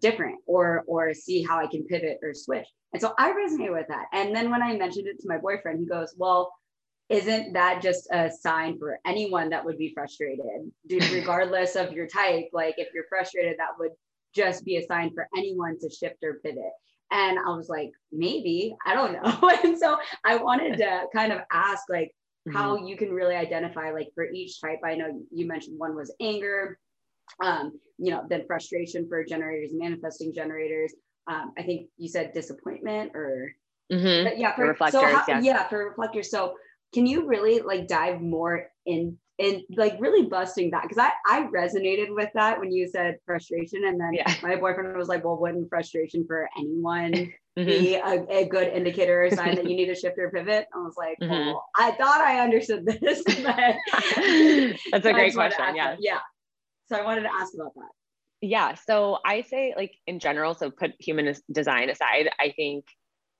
[0.00, 2.66] different or or see how I can pivot or switch.
[2.92, 4.06] And so I resonate with that.
[4.12, 6.52] And then when I mentioned it to my boyfriend, he goes, Well,
[7.10, 10.70] isn't that just a sign for anyone that would be frustrated
[11.12, 13.90] regardless of your type like if you're frustrated that would
[14.34, 16.72] just be a sign for anyone to shift or pivot
[17.10, 21.40] and i was like maybe i don't know and so i wanted to kind of
[21.52, 22.14] ask like
[22.48, 22.56] mm-hmm.
[22.56, 26.14] how you can really identify like for each type i know you mentioned one was
[26.20, 26.78] anger
[27.44, 30.94] um you know then frustration for generators manifesting generators
[31.26, 33.52] um i think you said disappointment or
[33.92, 34.40] mm-hmm.
[34.40, 35.40] yeah for, reflectors so how, yeah.
[35.40, 36.54] yeah for reflectors so
[36.92, 41.44] can you really like dive more in in like really busting that because I I
[41.44, 44.34] resonated with that when you said frustration and then yeah.
[44.42, 47.12] my boyfriend was like well wouldn't frustration for anyone
[47.58, 47.64] mm-hmm.
[47.64, 50.78] be a, a, good indicator or sign that you need to shift or pivot I
[50.78, 51.46] was like mm-hmm.
[51.46, 53.76] well I thought I understood this but
[54.92, 56.20] that's a great question yeah yeah
[56.90, 57.90] so I wanted to ask about that
[58.42, 62.84] yeah so I say like in general so put human design aside I think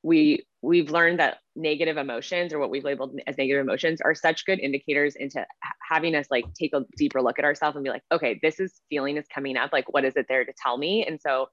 [0.03, 4.47] we we've learned that negative emotions or what we've labeled as negative emotions are such
[4.47, 5.45] good indicators into
[5.89, 8.81] having us like take a deeper look at ourselves and be like okay this is
[8.89, 9.73] feeling is coming up.
[9.73, 11.05] Like what is it there to tell me?
[11.07, 11.49] And so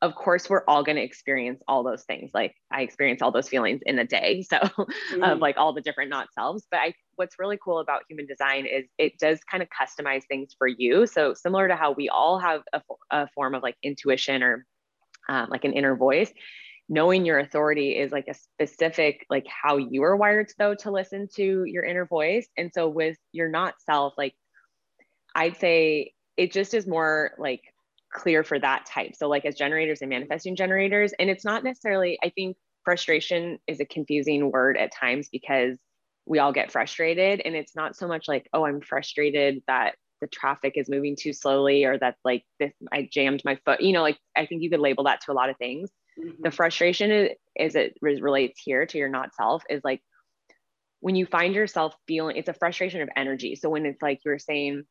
[0.00, 2.32] of course we're all going to experience all those things.
[2.34, 4.44] Like i experience all those feelings in a day.
[4.50, 5.22] So mm-hmm.
[5.22, 6.66] of like all the different not selves.
[6.70, 10.54] But i what's really cool about human design is it does kind of customize things
[10.58, 11.06] for you.
[11.06, 14.66] So similar to how we all have a, a form of like intuition or
[15.28, 16.32] um, like an inner voice
[16.92, 21.26] knowing your authority is like a specific like how you are wired though to listen
[21.34, 22.46] to your inner voice.
[22.58, 24.34] And so with your not self like
[25.34, 27.62] i'd say it just is more like
[28.12, 29.16] clear for that type.
[29.16, 33.80] So like as generators and manifesting generators and it's not necessarily i think frustration is
[33.80, 35.78] a confusing word at times because
[36.26, 40.26] we all get frustrated and it's not so much like oh i'm frustrated that the
[40.26, 44.02] traffic is moving too slowly or that like this i jammed my foot you know
[44.02, 46.42] like i think you could label that to a lot of things Mm-hmm.
[46.42, 50.02] The frustration is, is it relates here to your not self is like
[51.00, 53.56] when you find yourself feeling it's a frustration of energy.
[53.56, 54.84] So when it's like you're saying,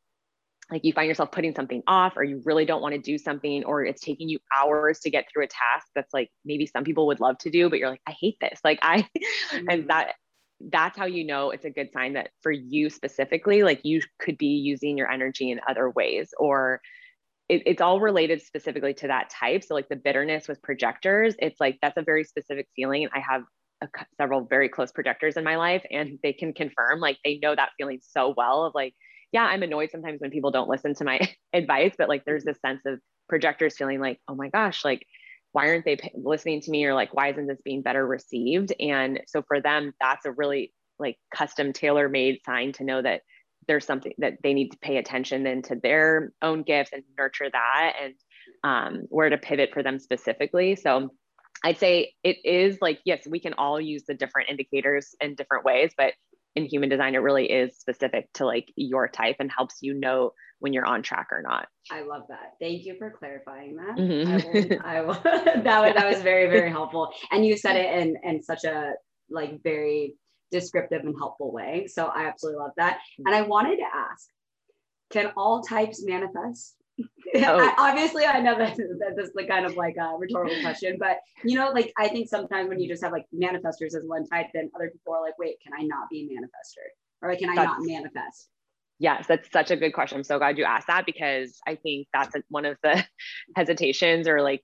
[0.70, 3.64] like you find yourself putting something off or you really don't want to do something
[3.64, 7.08] or it's taking you hours to get through a task that's like maybe some people
[7.08, 8.98] would love to do but you're like i hate this like i
[9.52, 9.68] mm-hmm.
[9.68, 10.12] and that
[10.70, 14.38] that's how you know it's a good sign that for you specifically, like you could
[14.38, 16.80] be using your energy in other ways or
[17.48, 19.64] it, it's all related specifically to that type.
[19.64, 23.08] So like the bitterness with projectors, it's like that's a very specific feeling.
[23.14, 23.42] I have
[23.82, 27.54] a, several very close projectors in my life and they can confirm like they know
[27.54, 28.94] that feeling so well of like
[29.32, 31.20] yeah i'm annoyed sometimes when people don't listen to my
[31.52, 35.04] advice but like there's this sense of projectors feeling like oh my gosh like
[35.52, 39.20] why aren't they listening to me or like why isn't this being better received and
[39.26, 43.22] so for them that's a really like custom tailor made sign to know that
[43.68, 47.48] there's something that they need to pay attention then to their own gifts and nurture
[47.50, 48.14] that and
[48.64, 51.10] um, where to pivot for them specifically so
[51.64, 55.64] i'd say it is like yes we can all use the different indicators in different
[55.64, 56.14] ways but
[56.54, 60.32] in human design it really is specific to like your type and helps you know
[60.62, 61.66] when you're on track or not.
[61.90, 62.52] I love that.
[62.60, 63.96] Thank you for clarifying that.
[63.96, 64.86] Mm-hmm.
[64.86, 65.14] I will, I will,
[65.64, 67.12] that, was, that was very, very helpful.
[67.32, 68.92] And you said it in, in such a
[69.28, 70.14] like very
[70.52, 71.88] descriptive and helpful way.
[71.88, 73.00] So I absolutely love that.
[73.18, 73.26] Hmm.
[73.26, 74.28] And I wanted to ask,
[75.10, 76.76] can all types manifest?
[77.34, 77.58] Oh.
[77.58, 80.98] I, obviously, I know that, that this is the kind of like a rhetorical question,
[81.00, 84.26] but you know, like I think sometimes when you just have like manifestors as one
[84.26, 86.84] type, then other people are like, wait, can I not be a manifestor?
[87.22, 88.50] Or like, can I That's, not manifest?
[88.98, 90.18] Yes, that's such a good question.
[90.18, 93.02] I'm so glad you asked that because I think that's one of the
[93.56, 94.62] hesitations or like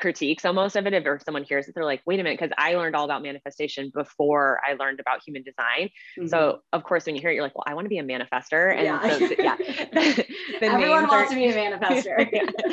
[0.00, 0.92] critiques almost of it.
[0.92, 3.90] If someone hears it, they're like, wait a minute, because I learned all about manifestation
[3.94, 5.90] before I learned about human design.
[6.18, 6.26] Mm-hmm.
[6.26, 8.04] So of course, when you hear it, you're like, well, I want to be a
[8.04, 8.74] manifestor.
[8.74, 9.56] And yeah, so, yeah.
[9.56, 10.26] the,
[10.60, 12.28] the everyone wants are, to be a manifestor.
[12.32, 12.72] yeah.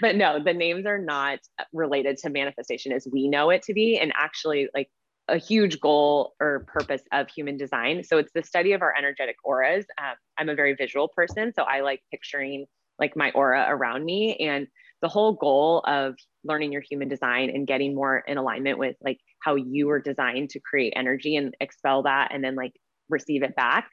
[0.00, 1.38] But no, the names are not
[1.72, 3.98] related to manifestation as we know it to be.
[3.98, 4.90] And actually, like
[5.28, 8.04] a huge goal or purpose of human design.
[8.04, 9.86] So it's the study of our energetic auras.
[9.98, 12.66] Um, I'm a very visual person, so I like picturing
[12.98, 14.36] like my aura around me.
[14.36, 14.66] And
[15.04, 16.14] the whole goal of
[16.44, 20.48] learning your human design and getting more in alignment with like how you were designed
[20.48, 22.72] to create energy and expel that and then like
[23.10, 23.90] receive it back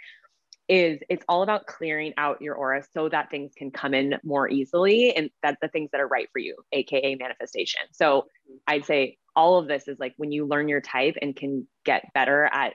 [0.70, 4.48] is it's all about clearing out your aura so that things can come in more
[4.48, 7.82] easily and that the things that are right for you aka manifestation.
[7.92, 8.28] So
[8.68, 12.06] i'd say all of this is like when you learn your type and can get
[12.14, 12.72] better at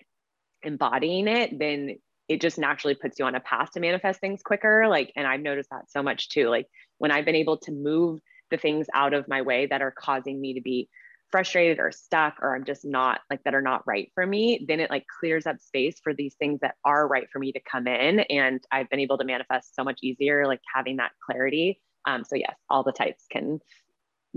[0.62, 1.96] embodying it, then
[2.28, 4.86] it just naturally puts you on a path to manifest things quicker.
[4.88, 6.48] Like, and I've noticed that so much too.
[6.48, 6.66] Like,
[6.98, 10.40] when I've been able to move the things out of my way that are causing
[10.40, 10.88] me to be
[11.30, 14.80] frustrated or stuck or I'm just not like that are not right for me, then
[14.80, 17.86] it like clears up space for these things that are right for me to come
[17.86, 18.20] in.
[18.20, 21.80] And I've been able to manifest so much easier, like having that clarity.
[22.06, 23.58] Um, so yes, all the types can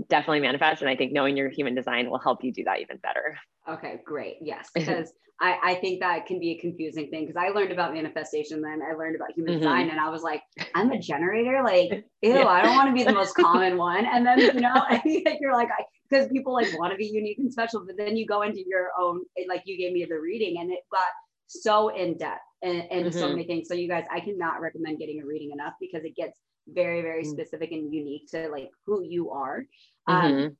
[0.08, 0.82] definitely manifest.
[0.82, 3.36] And I think knowing your human design will help you do that even better.
[3.68, 4.36] Okay, great.
[4.40, 7.94] Yes, because I, I think that can be a confusing thing because I learned about
[7.94, 9.62] manifestation, then I learned about human mm-hmm.
[9.62, 10.42] design, and I was like,
[10.74, 11.62] I'm a generator.
[11.64, 11.90] Like,
[12.22, 12.46] ew, yeah.
[12.46, 14.04] I don't want to be the most common one.
[14.04, 14.74] And then, you know,
[15.04, 18.26] you're like, I because people like want to be unique and special, but then you
[18.26, 21.04] go into your own, like you gave me the reading, and it got
[21.46, 23.18] so in depth and, and mm-hmm.
[23.18, 23.68] so many things.
[23.68, 27.24] So, you guys, I cannot recommend getting a reading enough because it gets very very
[27.24, 27.30] mm.
[27.30, 29.64] specific and unique to like who you are
[30.06, 30.44] um, mm-hmm.
[30.46, 30.56] um,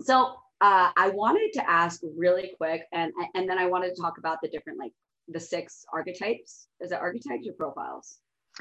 [0.00, 4.18] so uh, i wanted to ask really quick and and then i wanted to talk
[4.18, 4.92] about the different like
[5.28, 8.18] the six archetypes is it archetypes or profiles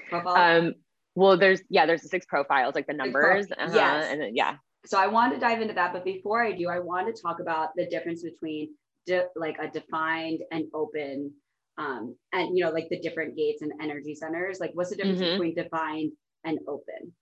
[0.10, 0.74] profiles um
[1.16, 4.08] well there's yeah there's the six profiles like the numbers uh-huh, yes.
[4.10, 6.80] and then yeah so i wanted to dive into that but before i do i
[6.80, 8.70] want to talk about the difference between
[9.06, 11.32] de- like a defined and open
[11.80, 15.22] um, and you know like the different gates and energy centers like what's the difference
[15.22, 15.32] mm-hmm.
[15.34, 16.12] between defined
[16.44, 17.14] and open.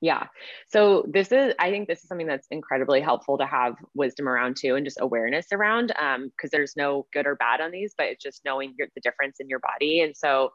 [0.00, 0.28] Yeah.
[0.68, 4.56] So this is, I think this is something that's incredibly helpful to have wisdom around
[4.56, 7.94] too, and just awareness around, Um, because um, there's no good or bad on these,
[7.98, 10.02] but it's just knowing your, the difference in your body.
[10.02, 10.52] And so,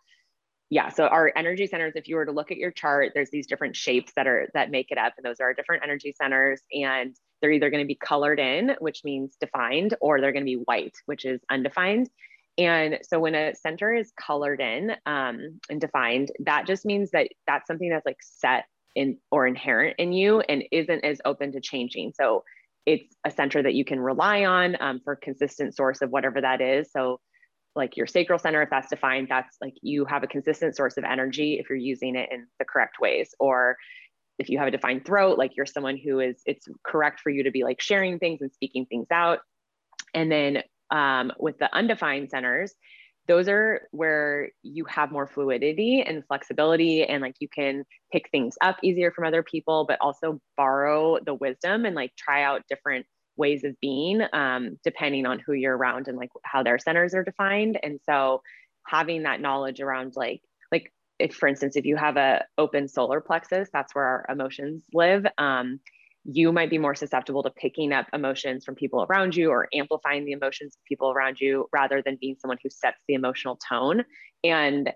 [0.69, 0.89] yeah.
[0.89, 3.75] So our energy centers, if you were to look at your chart, there's these different
[3.75, 7.13] shapes that are that make it up, and those are our different energy centers, and
[7.41, 10.63] they're either going to be colored in, which means defined, or they're going to be
[10.63, 12.09] white, which is undefined.
[12.57, 17.29] And so when a center is colored in um, and defined, that just means that
[17.47, 21.61] that's something that's like set in or inherent in you and isn't as open to
[21.61, 22.13] changing.
[22.15, 22.43] So
[22.85, 26.61] it's a center that you can rely on um, for consistent source of whatever that
[26.61, 26.91] is.
[26.91, 27.19] So
[27.75, 31.03] like your sacral center, if that's defined, that's like you have a consistent source of
[31.03, 33.33] energy if you're using it in the correct ways.
[33.39, 33.77] Or
[34.37, 37.43] if you have a defined throat, like you're someone who is, it's correct for you
[37.43, 39.39] to be like sharing things and speaking things out.
[40.13, 40.61] And then
[40.93, 42.73] um, with the undefined centers,
[43.27, 48.55] those are where you have more fluidity and flexibility and like you can pick things
[48.61, 53.05] up easier from other people but also borrow the wisdom and like try out different
[53.37, 57.23] ways of being um, depending on who you're around and like how their centers are
[57.23, 57.79] defined.
[57.81, 58.41] And so
[58.85, 60.41] having that knowledge around like
[60.71, 64.83] like if for instance if you have a open solar plexus that's where our emotions
[64.93, 65.79] live um,
[66.25, 70.25] you might be more susceptible to picking up emotions from people around you or amplifying
[70.25, 74.03] the emotions of people around you rather than being someone who sets the emotional tone.
[74.43, 74.91] And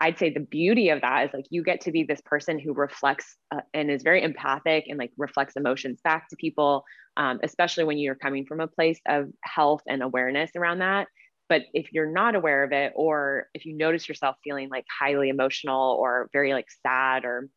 [0.00, 2.72] I'd say the beauty of that is like you get to be this person who
[2.72, 6.84] reflects uh, and is very empathic and like reflects emotions back to people,
[7.16, 11.06] um, especially when you're coming from a place of health and awareness around that.
[11.48, 15.28] But if you're not aware of it, or if you notice yourself feeling like highly
[15.28, 17.48] emotional or very like sad or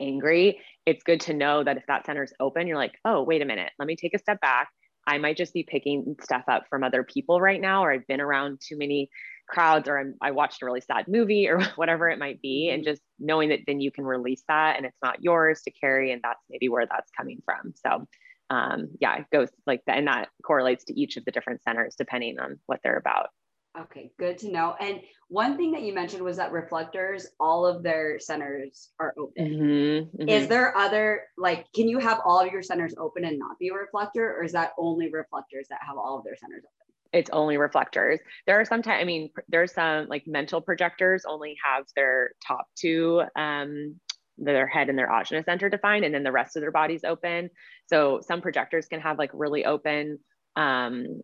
[0.00, 3.42] angry, it's good to know that if that center is open, you're like, oh, wait
[3.42, 4.68] a minute, let me take a step back.
[5.06, 8.20] I might just be picking stuff up from other people right now, or I've been
[8.20, 9.08] around too many
[9.48, 12.68] crowds, or I'm, I watched a really sad movie, or whatever it might be.
[12.68, 12.90] And mm-hmm.
[12.90, 16.12] just knowing that then you can release that and it's not yours to carry.
[16.12, 17.72] And that's maybe where that's coming from.
[17.86, 18.06] So,
[18.50, 19.98] um, yeah, it goes like that.
[19.98, 23.28] And that correlates to each of the different centers depending on what they're about.
[23.76, 24.74] Okay, good to know.
[24.80, 29.44] And one thing that you mentioned was that reflectors, all of their centers are open.
[29.44, 30.28] Mm-hmm, mm-hmm.
[30.28, 33.68] Is there other, like, can you have all of your centers open and not be
[33.68, 36.94] a reflector, or is that only reflectors that have all of their centers open?
[37.12, 38.20] It's only reflectors.
[38.46, 43.22] There are sometimes, I mean, there's some like mental projectors only have their top two,
[43.36, 43.96] um,
[44.36, 47.50] their head and their ajna center defined, and then the rest of their body's open.
[47.86, 50.18] So some projectors can have like really open
[50.56, 51.22] um,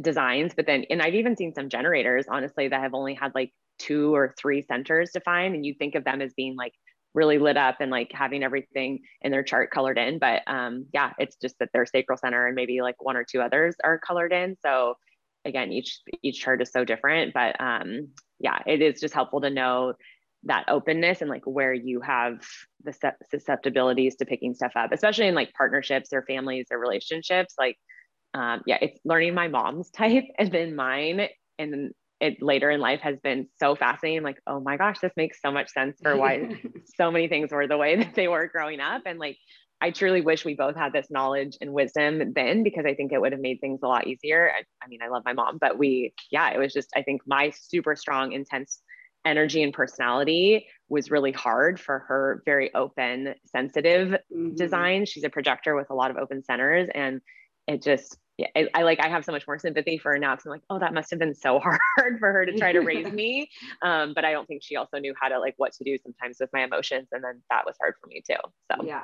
[0.00, 3.52] designs, but then, and I've even seen some generators, honestly, that have only had like
[3.78, 5.54] two or three centers defined.
[5.54, 6.72] And you think of them as being like
[7.14, 10.18] really lit up and like having everything in their chart colored in.
[10.18, 13.40] But um, yeah, it's just that their sacral center and maybe like one or two
[13.40, 14.56] others are colored in.
[14.64, 14.94] So
[15.44, 17.34] again, each each chart is so different.
[17.34, 18.08] But um,
[18.38, 19.94] yeah, it is just helpful to know
[20.44, 22.46] that openness and like where you have
[22.84, 22.94] the
[23.28, 27.54] susceptibilities to picking stuff up, especially in like partnerships or families or relationships.
[27.58, 27.76] Like
[28.34, 31.28] um, yeah, it's learning my mom's type and then mine.
[31.58, 34.22] And then it later in life has been so fascinating.
[34.22, 36.60] Like, oh my gosh, this makes so much sense for why
[36.96, 39.02] so many things were the way that they were growing up.
[39.06, 39.38] And like,
[39.80, 43.20] I truly wish we both had this knowledge and wisdom then because I think it
[43.20, 44.50] would have made things a lot easier.
[44.50, 47.22] I, I mean, I love my mom, but we, yeah, it was just, I think
[47.26, 48.80] my super strong, intense
[49.24, 54.54] energy and personality was really hard for her very open, sensitive mm-hmm.
[54.54, 55.06] design.
[55.06, 56.88] She's a projector with a lot of open centers.
[56.92, 57.20] And
[57.68, 58.18] it just
[58.54, 60.34] I, I, like I have so much more sympathy for her now.
[60.36, 61.58] Cause I'm like, oh, that must have been so
[61.98, 63.50] hard for her to try to raise me.
[63.82, 66.38] Um, but I don't think she also knew how to like what to do sometimes
[66.40, 67.08] with my emotions.
[67.12, 68.36] And then that was hard for me too.
[68.70, 69.02] So yeah.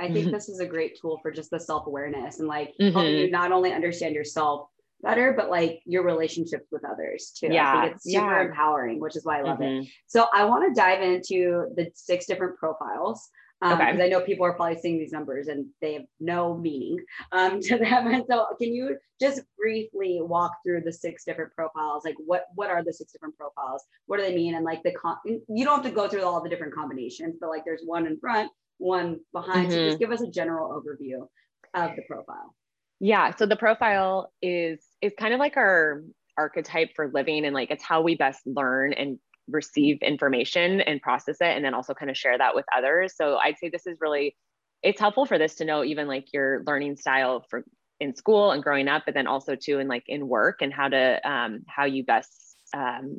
[0.00, 2.98] I think this is a great tool for just the self-awareness and like mm-hmm.
[2.98, 4.68] you not only understand yourself
[5.02, 7.48] better, but like your relationships with others too.
[7.50, 7.76] Yeah.
[7.76, 8.46] I think it's super yeah.
[8.46, 9.82] empowering, which is why I love mm-hmm.
[9.82, 9.88] it.
[10.06, 13.28] So I want to dive into the six different profiles
[13.60, 13.92] um, okay.
[13.92, 16.98] Because I know people are probably seeing these numbers and they have no meaning
[17.32, 18.06] um, to them.
[18.06, 22.04] And so, can you just briefly walk through the six different profiles?
[22.04, 23.84] Like, what what are the six different profiles?
[24.06, 24.54] What do they mean?
[24.54, 27.48] And like the con- you don't have to go through all the different combinations, but
[27.48, 29.68] like there's one in front, one behind.
[29.68, 29.70] Mm-hmm.
[29.70, 29.98] So just mm-hmm.
[29.98, 31.26] give us a general overview
[31.74, 32.54] of the profile.
[33.00, 33.34] Yeah.
[33.34, 36.02] So the profile is is kind of like our
[36.36, 39.18] archetype for living and like it's how we best learn and
[39.50, 43.14] receive information and process it and then also kind of share that with others.
[43.16, 44.36] So i'd say this is really
[44.82, 47.64] it's helpful for this to know even like your learning style for
[48.00, 50.88] in school and growing up but then also too in like in work and how
[50.88, 53.18] to um, how you best um,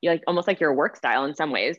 [0.00, 1.76] you like almost like your work style in some ways.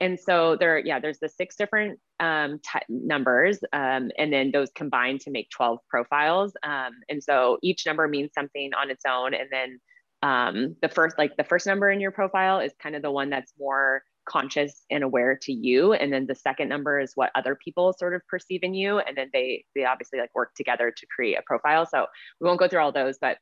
[0.00, 4.70] And so there yeah there's the six different um, t- numbers um, and then those
[4.74, 6.52] combine to make 12 profiles.
[6.62, 9.80] Um, and so each number means something on its own and then
[10.22, 13.30] um, the first like the first number in your profile is kind of the one
[13.30, 15.92] that's more conscious and aware to you.
[15.92, 18.98] And then the second number is what other people sort of perceive in you.
[18.98, 21.86] And then they they obviously like work together to create a profile.
[21.86, 22.06] So
[22.40, 23.38] we won't go through all those but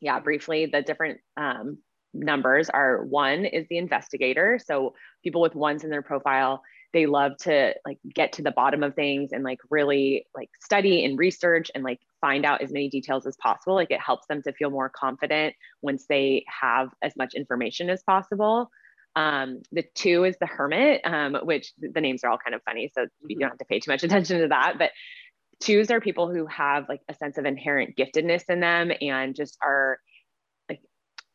[0.00, 1.78] yeah briefly the different um,
[2.14, 4.58] numbers are one is the investigator.
[4.64, 6.62] So people with ones in their profile
[6.94, 11.04] they love to like get to the bottom of things and like really like study
[11.04, 14.40] and research and like find out as many details as possible like it helps them
[14.40, 18.70] to feel more confident once they have as much information as possible.
[19.16, 22.90] Um, the two is the hermit um, which the names are all kind of funny
[22.94, 24.90] so you don't have to pay too much attention to that but
[25.60, 29.56] twos are people who have like a sense of inherent giftedness in them and just
[29.62, 29.98] are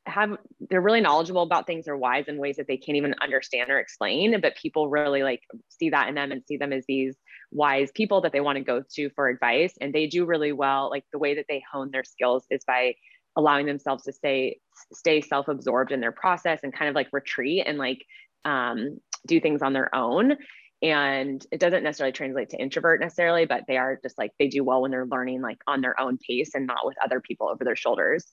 [0.06, 0.38] have
[0.70, 3.80] they're really knowledgeable about things or wise in ways that they can't even understand or
[3.80, 7.16] explain but people really like see that in them and see them as these
[7.52, 10.90] wise people that they want to go to for advice and they do really well
[10.90, 12.94] like the way that they hone their skills is by
[13.36, 14.60] allowing themselves to stay
[14.94, 18.06] stay self-absorbed in their process and kind of like retreat and like
[18.46, 20.36] um, do things on their own.
[20.82, 24.64] And it doesn't necessarily translate to introvert necessarily but they are just like they do
[24.64, 27.64] well when they're learning like on their own pace and not with other people over
[27.64, 28.26] their shoulders.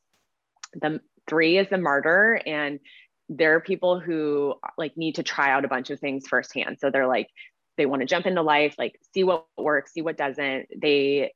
[0.74, 2.80] The three is the martyr and
[3.28, 6.90] there are people who like need to try out a bunch of things firsthand so
[6.90, 7.28] they're like
[7.76, 10.66] they want to jump into life, like see what works, see what doesn't.
[10.76, 11.32] They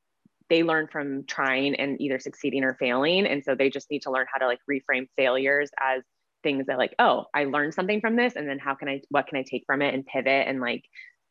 [0.49, 3.26] they learn from trying and either succeeding or failing.
[3.26, 6.03] And so they just need to learn how to like reframe failures as
[6.43, 8.34] things that like, oh, I learned something from this.
[8.34, 10.82] And then how can I, what can I take from it and pivot and like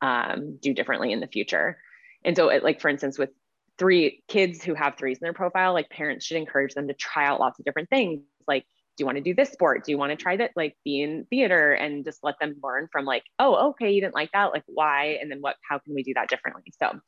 [0.02, 1.80] um, do differently in the future?
[2.24, 3.32] And so it, like, for instance, with
[3.78, 7.26] three kids who have threes in their profile, like parents should encourage them to try
[7.26, 8.22] out lots of different things.
[8.50, 8.66] Like,
[8.98, 9.86] do you want to do this sport?
[9.86, 10.52] Do you want to try that?
[10.58, 14.16] Like be in theater and just let them learn from like, oh, okay, you didn't
[14.16, 14.52] like that.
[14.52, 15.18] Like why?
[15.22, 16.64] And then what, how can we do that differently?
[16.78, 17.00] So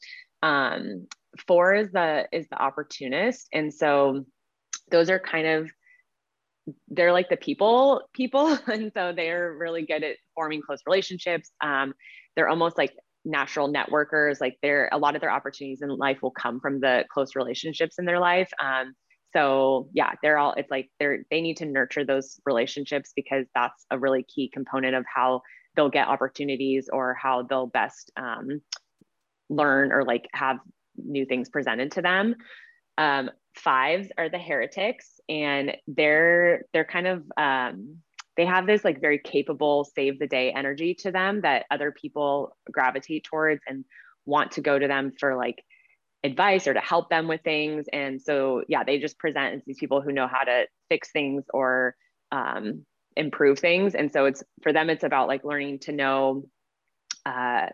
[0.42, 1.08] um,
[1.48, 4.26] four is the is the opportunist and so
[4.90, 5.72] those are kind of
[6.90, 11.94] they're like the people people and so they're really good at forming close relationships um,
[12.36, 16.32] they're almost like natural networkers like they're a lot of their opportunities in life will
[16.32, 18.94] come from the close relationships in their life um,
[19.34, 23.86] so yeah they're all it's like they're they need to nurture those relationships because that's
[23.92, 25.42] a really key component of how
[25.76, 28.62] they'll get opportunities or how they'll best um,
[29.50, 30.58] learn or like have
[30.98, 32.36] new things presented to them.
[32.98, 37.98] Um, fives are the heretics, and they're they're kind of um,
[38.38, 42.56] they have this like very capable save the day energy to them that other people
[42.72, 43.86] gravitate towards and
[44.26, 45.64] want to go to them for like
[46.24, 47.86] advice or to help them with things.
[47.92, 51.44] And so yeah, they just present as these people who know how to fix things
[51.54, 51.96] or
[52.32, 53.96] um, improve things.
[53.96, 56.44] And so it's for them, it's about like learning to know
[57.26, 57.68] uh,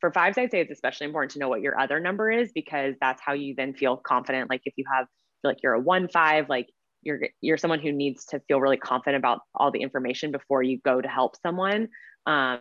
[0.00, 2.94] for fives, I'd say it's especially important to know what your other number is because
[3.00, 4.50] that's how you then feel confident.
[4.50, 5.06] Like if you have
[5.40, 6.68] feel like you're a one five, like
[7.02, 10.78] you're you're someone who needs to feel really confident about all the information before you
[10.84, 11.88] go to help someone.
[12.26, 12.60] Um,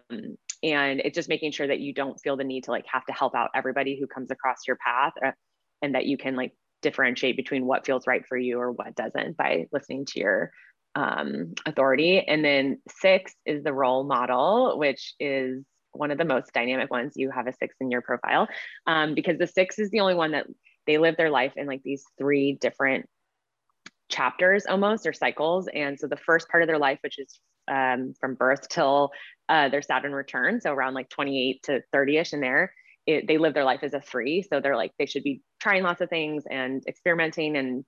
[0.64, 3.14] and it's just making sure that you don't feel the need to like have to
[3.14, 5.32] help out everybody who comes across your path, uh,
[5.82, 9.38] and that you can like differentiate between what feels right for you or what doesn't
[9.38, 10.51] by listening to your
[10.95, 12.20] um, authority.
[12.20, 17.14] And then six is the role model, which is one of the most dynamic ones.
[17.16, 18.47] You have a six in your profile
[18.88, 20.47] um, because the six is the only one that
[20.86, 23.07] they live their life in like these three different
[24.09, 25.68] chapters almost or cycles.
[25.74, 29.11] And so the first part of their life, which is um, from birth till
[29.49, 32.74] uh, their Saturn return, so around like 28 to 30 ish in there,
[33.05, 34.41] it, they live their life as a three.
[34.41, 37.84] So they're like, they should be trying lots of things and experimenting and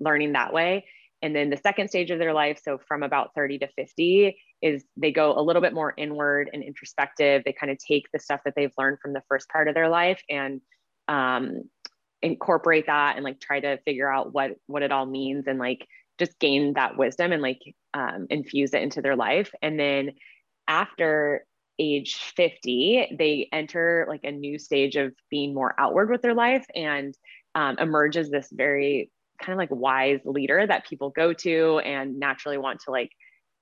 [0.00, 0.84] learning that way.
[1.22, 4.84] And then the second stage of their life, so from about 30 to 50, is
[4.96, 7.42] they go a little bit more inward and introspective.
[7.44, 9.88] They kind of take the stuff that they've learned from the first part of their
[9.88, 10.60] life and
[11.08, 11.62] um,
[12.22, 15.86] incorporate that and like try to figure out what what it all means and like
[16.18, 17.60] just gain that wisdom and like
[17.94, 19.50] um, infuse it into their life.
[19.62, 20.12] And then
[20.66, 21.44] after
[21.78, 26.66] age 50, they enter like a new stage of being more outward with their life
[26.74, 27.14] and
[27.54, 29.10] um, emerge as this very
[29.40, 33.12] kind of like wise leader that people go to and naturally want to like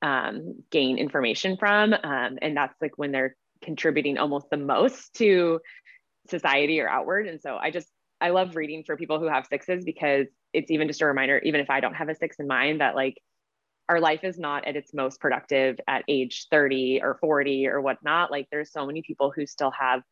[0.03, 1.93] um, gain information from.
[1.93, 5.61] Um, and that's like when they're contributing almost the most to
[6.29, 7.27] society or outward.
[7.27, 7.89] And so I just,
[8.21, 11.61] I love reading for people who have sixes because it's even just a reminder, even
[11.61, 13.21] if I don't have a six in mind, that like
[13.89, 18.31] our life is not at its most productive at age 30 or 40 or whatnot.
[18.31, 20.03] Like there's so many people who still have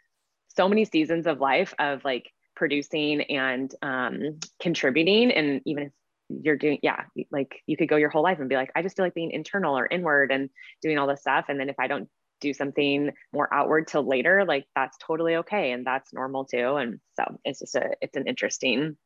[0.48, 5.32] so many seasons of life of like producing and um, contributing.
[5.32, 5.92] And even if
[6.28, 8.96] you're doing, yeah, like you could go your whole life and be like, I just
[8.96, 10.50] feel like being internal or inward and
[10.82, 11.46] doing all this stuff.
[11.48, 12.08] And then if I don't
[12.44, 15.72] do something more outward till later, like that's totally okay.
[15.72, 16.76] And that's normal too.
[16.76, 18.96] And so it's just a, it's an interesting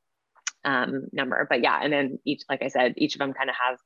[0.64, 1.46] um, number.
[1.48, 3.78] But yeah, and then each, like I said, each of them kind of have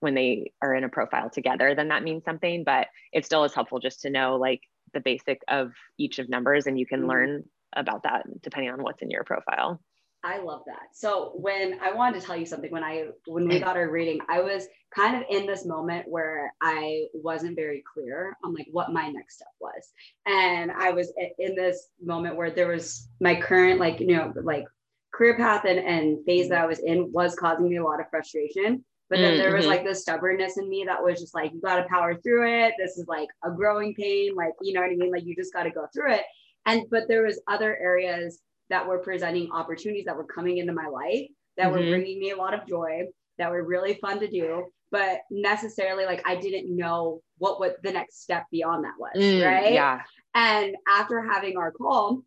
[0.00, 2.64] when they are in a profile together, then that means something.
[2.64, 4.60] But it still is helpful just to know like
[4.92, 7.10] the basic of each of numbers and you can mm-hmm.
[7.10, 7.44] learn
[7.76, 9.80] about that depending on what's in your profile.
[10.24, 10.88] I love that.
[10.92, 14.20] So when I wanted to tell you something, when I when we got our reading,
[14.28, 18.92] I was kind of in this moment where I wasn't very clear on like what
[18.92, 19.92] my next step was,
[20.26, 24.64] and I was in this moment where there was my current like you know like
[25.12, 28.08] career path and, and phase that I was in was causing me a lot of
[28.08, 28.82] frustration.
[29.10, 29.70] But then there was mm-hmm.
[29.70, 32.72] like this stubbornness in me that was just like, you got to power through it.
[32.78, 34.34] This is like a growing pain.
[34.34, 35.12] Like, you know what I mean?
[35.12, 36.22] Like, you just got to go through it
[36.66, 40.86] and but there was other areas that were presenting opportunities that were coming into my
[40.86, 41.72] life that mm-hmm.
[41.72, 43.02] were bringing me a lot of joy
[43.38, 47.92] that were really fun to do but necessarily like i didn't know what what the
[47.92, 50.00] next step beyond that was mm, right yeah
[50.34, 52.22] and after having our call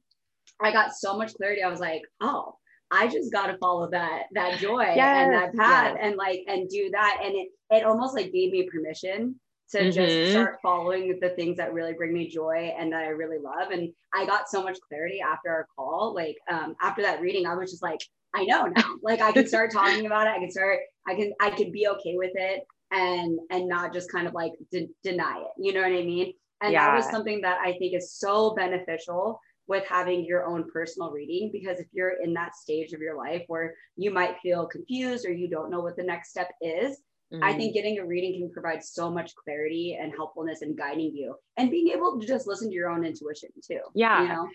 [0.61, 2.55] i got so much clarity i was like oh
[2.89, 5.99] I just got to follow that that joy yes, and that path yes.
[6.01, 9.35] and like and do that and it it almost like gave me permission
[9.72, 9.91] to mm-hmm.
[9.91, 13.72] just start following the things that really bring me joy and that I really love.
[13.72, 16.13] And I got so much clarity after our call.
[16.15, 17.99] Like um, after that reading, I was just like,
[18.34, 18.95] I know now.
[19.01, 20.32] like I can start talking about it.
[20.32, 20.80] I can start.
[21.07, 21.34] I can.
[21.41, 25.39] I can be okay with it and and not just kind of like de- deny
[25.39, 25.51] it.
[25.57, 26.34] You know what I mean?
[26.61, 26.88] And yeah.
[26.88, 31.49] that was something that I think is so beneficial with having your own personal reading
[31.51, 35.32] because if you're in that stage of your life where you might feel confused or
[35.32, 36.97] you don't know what the next step is
[37.34, 37.43] mm-hmm.
[37.43, 41.36] i think getting a reading can provide so much clarity and helpfulness and guiding you
[41.57, 44.47] and being able to just listen to your own intuition too yeah you know?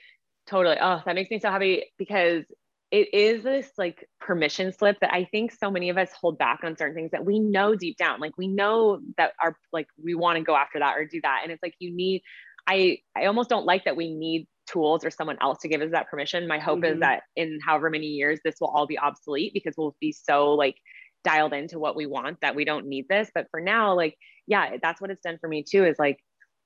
[0.47, 2.45] totally oh that makes me so happy because
[2.93, 6.61] it is this like permission slip that I think so many of us hold back
[6.63, 8.21] on certain things that we know deep down.
[8.21, 11.41] Like we know that our like we want to go after that or do that.
[11.43, 12.21] And it's like you need
[12.67, 15.91] I I almost don't like that we need tools or someone else to give us
[15.93, 16.47] that permission.
[16.47, 16.95] My hope mm-hmm.
[16.95, 20.51] is that in however many years this will all be obsolete because we'll be so
[20.51, 20.77] like
[21.25, 23.31] dialed into what we want that we don't need this.
[23.35, 24.17] But for now, like,
[24.47, 26.19] yeah, that's what it's done for me too, is like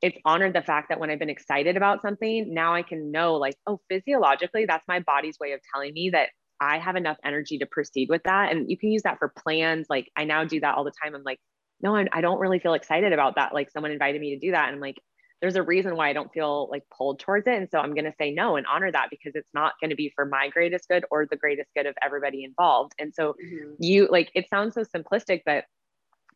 [0.02, 3.34] it's honored the fact that when I've been excited about something, now I can know
[3.34, 6.30] like, oh, physiologically, that's my body's way of telling me that
[6.60, 8.52] I have enough energy to proceed with that.
[8.52, 9.86] And you can use that for plans.
[9.88, 11.14] Like I now do that all the time.
[11.14, 11.38] I'm like,
[11.80, 13.52] no, I, I don't really feel excited about that.
[13.54, 14.66] Like someone invited me to do that.
[14.66, 14.96] And I'm like,
[15.40, 17.54] there's a reason why I don't feel like pulled towards it.
[17.54, 19.96] And so I'm going to say no and honor that because it's not going to
[19.96, 22.92] be for my greatest good or the greatest good of everybody involved.
[22.98, 23.74] And so mm-hmm.
[23.78, 25.64] you like, it sounds so simplistic, but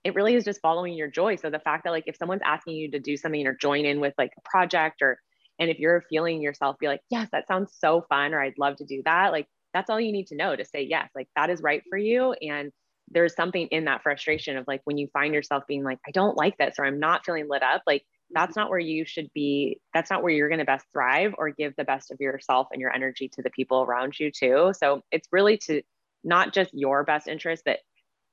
[0.04, 1.36] it really is just following your joy.
[1.36, 4.00] So the fact that like, if someone's asking you to do something or join in
[4.00, 5.18] with like a project or,
[5.58, 8.76] and if you're feeling yourself be like, yes, that sounds so fun, or I'd love
[8.76, 9.30] to do that.
[9.30, 11.98] Like, that's all you need to know to say yes, like that is right for
[11.98, 12.32] you.
[12.32, 12.72] And
[13.10, 16.36] there's something in that frustration of like when you find yourself being like, I don't
[16.36, 19.80] like this, or I'm not feeling lit up, like that's not where you should be.
[19.92, 22.80] That's not where you're going to best thrive or give the best of yourself and
[22.80, 24.72] your energy to the people around you too.
[24.78, 25.82] So it's really to
[26.22, 27.78] not just your best interest but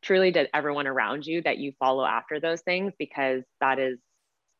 [0.01, 3.97] truly to everyone around you that you follow after those things because that is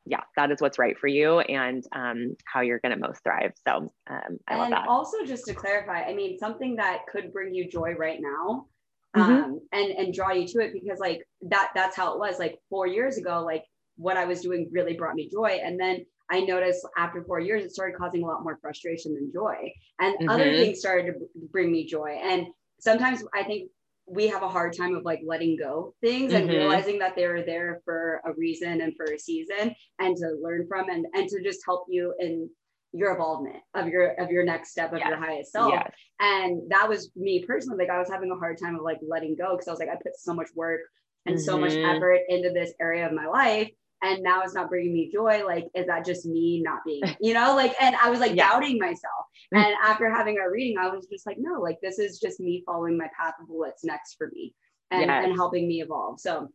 [0.06, 3.52] yeah that is what's right for you and um, how you're going to most thrive.
[3.68, 4.88] So um, i and love that.
[4.88, 8.68] also just to clarify i mean something that could bring you joy right now
[9.16, 9.32] mm-hmm.
[9.32, 12.40] um, and and draw you to it because like that that's how it was.
[12.40, 13.64] Like four years ago like
[13.98, 15.60] what I was doing really brought me joy.
[15.64, 19.32] And then I noticed after four years, it started causing a lot more frustration than
[19.34, 19.72] joy.
[20.00, 20.30] And mm-hmm.
[20.30, 21.14] other things started to
[21.52, 22.20] bring me joy.
[22.22, 22.48] And
[22.80, 23.70] sometimes I think
[24.08, 26.44] we have a hard time of like letting go things mm-hmm.
[26.44, 30.38] and realizing that they were there for a reason and for a season and to
[30.42, 32.50] learn from and, and to just help you in
[32.94, 35.10] your involvement of your of your next step of yes.
[35.10, 35.92] your highest self yes.
[36.22, 39.36] and that was me personally like i was having a hard time of like letting
[39.36, 40.80] go because i was like i put so much work
[41.26, 41.44] and mm-hmm.
[41.44, 41.96] so much mm-hmm.
[41.96, 43.70] effort into this area of my life
[44.04, 47.34] and now it's not bringing me joy like is that just me not being you
[47.34, 48.50] know like and i was like yeah.
[48.50, 49.60] doubting myself mm.
[49.60, 52.64] and after having our reading i was just like no like this is just me
[52.66, 54.54] following my path of what's next for me
[54.92, 55.26] and, yes.
[55.26, 56.48] and helping me evolve so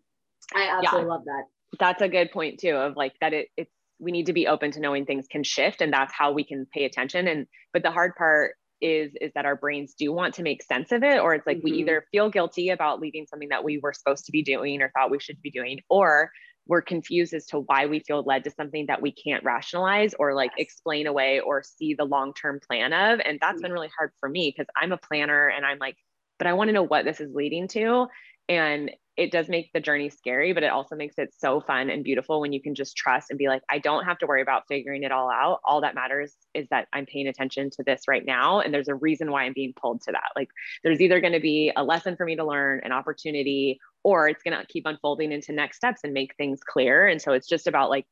[0.54, 1.12] i absolutely yeah.
[1.12, 1.44] love that
[1.78, 4.72] that's a good point too of like that it, it's we need to be open
[4.72, 7.90] to knowing things can shift and that's how we can pay attention and but the
[7.90, 11.34] hard part is is that our brains do want to make sense of it or
[11.34, 11.70] it's like mm-hmm.
[11.70, 14.90] we either feel guilty about leaving something that we were supposed to be doing or
[14.90, 16.30] thought we should be doing or
[16.66, 20.34] we're confused as to why we feel led to something that we can't rationalize or
[20.34, 20.66] like yes.
[20.66, 23.62] explain away or see the long-term plan of and that's mm-hmm.
[23.62, 25.96] been really hard for me because i'm a planner and i'm like
[26.38, 28.06] but i want to know what this is leading to
[28.48, 32.02] and it does make the journey scary, but it also makes it so fun and
[32.02, 34.66] beautiful when you can just trust and be like, I don't have to worry about
[34.68, 35.60] figuring it all out.
[35.64, 38.60] All that matters is that I'm paying attention to this right now.
[38.60, 40.30] And there's a reason why I'm being pulled to that.
[40.34, 40.48] Like,
[40.82, 44.42] there's either going to be a lesson for me to learn, an opportunity, or it's
[44.42, 47.06] going to keep unfolding into next steps and make things clear.
[47.06, 48.06] And so it's just about like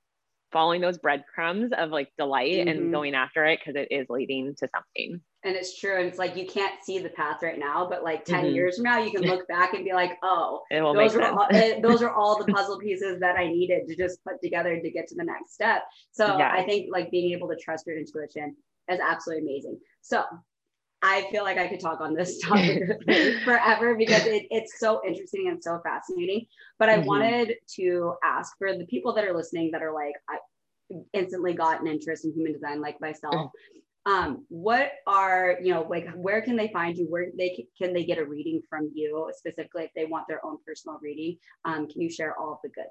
[0.53, 2.69] following those breadcrumbs of like delight mm-hmm.
[2.69, 5.21] and going after it because it is leading to something.
[5.43, 5.97] And it's true.
[5.97, 8.55] And it's like you can't see the path right now, but like 10 mm-hmm.
[8.55, 11.81] years from now, you can look back and be like, oh, those are, all, eh,
[11.83, 15.07] those are all the puzzle pieces that I needed to just put together to get
[15.09, 15.83] to the next step.
[16.13, 16.53] So yeah.
[16.53, 18.57] I think like being able to trust your intuition
[18.91, 19.79] is absolutely amazing.
[20.03, 20.25] So
[21.03, 22.83] I feel like I could talk on this topic
[23.45, 26.47] forever because it, it's so interesting and so fascinating.
[26.79, 27.07] But I mm-hmm.
[27.07, 30.39] wanted to ask for the people that are listening that are like, I
[31.13, 33.51] instantly got an interest in human design, like myself.
[34.07, 37.05] Um, what are you know like where can they find you?
[37.07, 40.57] Where they can they get a reading from you specifically if they want their own
[40.67, 41.37] personal reading?
[41.67, 42.87] Um, can you share all of the good?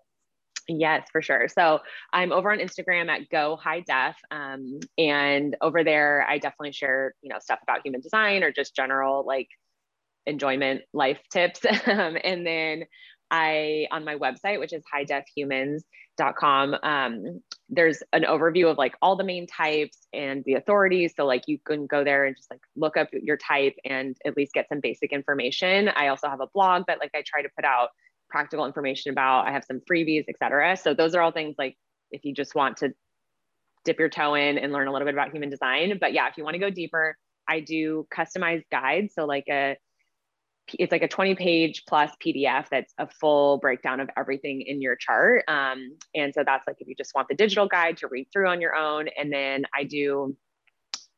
[0.70, 1.48] Yes, for sure.
[1.48, 1.80] So
[2.14, 7.16] I'm over on Instagram at Go High Def, um, and over there I definitely share
[7.24, 9.48] you know stuff about human design or just general like
[10.28, 11.62] enjoyment life tips.
[11.88, 12.84] um, and then
[13.32, 19.24] I on my website, which is highdefhumans.com, um, there's an overview of like all the
[19.24, 21.14] main types and the authorities.
[21.16, 24.38] So like you can go there and just like look up your type and at
[24.38, 25.90] least get some basic information.
[25.90, 27.90] I also have a blog that like I try to put out
[28.30, 29.48] practical information about.
[29.48, 30.78] I have some freebies, etc.
[30.78, 31.78] So those are all things like
[32.12, 32.94] if you just want to
[33.86, 35.98] dip your toe in and learn a little bit about human design.
[36.00, 37.16] But yeah, if you want to go deeper,
[37.48, 39.14] I do customized guides.
[39.16, 39.78] So like a
[40.78, 44.96] it's like a 20 page plus PDF that's a full breakdown of everything in your
[44.96, 45.44] chart.
[45.48, 48.48] Um, and so that's like if you just want the digital guide to read through
[48.48, 49.08] on your own.
[49.18, 50.36] And then I do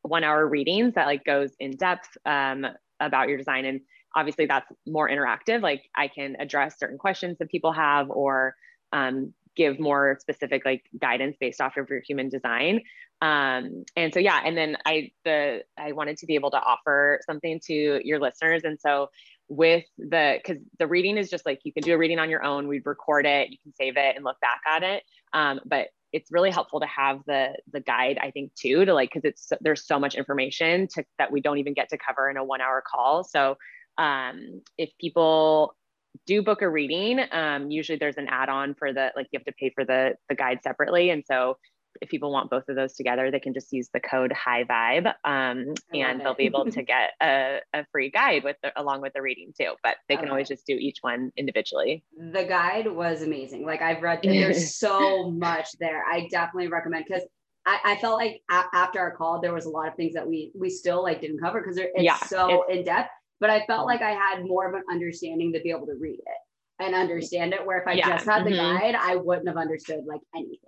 [0.02, 2.66] one hour readings that like goes in depth um,
[3.00, 3.64] about your design.
[3.66, 3.80] And
[4.14, 5.62] obviously that's more interactive.
[5.62, 8.54] Like I can address certain questions that people have or
[8.92, 12.82] um, give more specific like guidance based off of your human design.
[13.20, 17.20] Um, and so yeah and then i the i wanted to be able to offer
[17.24, 18.62] something to your listeners.
[18.64, 19.10] And so
[19.48, 22.42] with the because the reading is just like you can do a reading on your
[22.42, 22.68] own.
[22.68, 23.50] We'd record it.
[23.50, 25.04] You can save it and look back at it.
[25.32, 29.10] Um, but it's really helpful to have the the guide i think too to like
[29.10, 32.36] because it's there's so much information to, that we don't even get to cover in
[32.36, 33.24] a one hour call.
[33.24, 33.56] So
[33.98, 35.74] um, if people
[36.26, 39.52] do book a reading, um, usually there's an add-on for the like you have to
[39.52, 41.56] pay for the the guide separately, and so
[42.00, 45.12] if people want both of those together, they can just use the code High Vibe,
[45.24, 49.12] um, and they'll be able to get a, a free guide with the, along with
[49.12, 49.74] the reading too.
[49.82, 50.30] But they can okay.
[50.30, 52.04] always just do each one individually.
[52.16, 53.66] The guide was amazing.
[53.66, 56.04] Like I've read, there's so much there.
[56.04, 57.24] I definitely recommend because
[57.66, 60.26] I, I, felt like a- after our call, there was a lot of things that
[60.26, 63.10] we we still like didn't cover because it's yeah, so it's, in depth
[63.42, 66.20] but I felt like I had more of an understanding to be able to read
[66.20, 67.66] it and understand it.
[67.66, 68.10] Where if I yeah.
[68.10, 68.78] just had the mm-hmm.
[68.78, 70.58] guide, I wouldn't have understood like anything.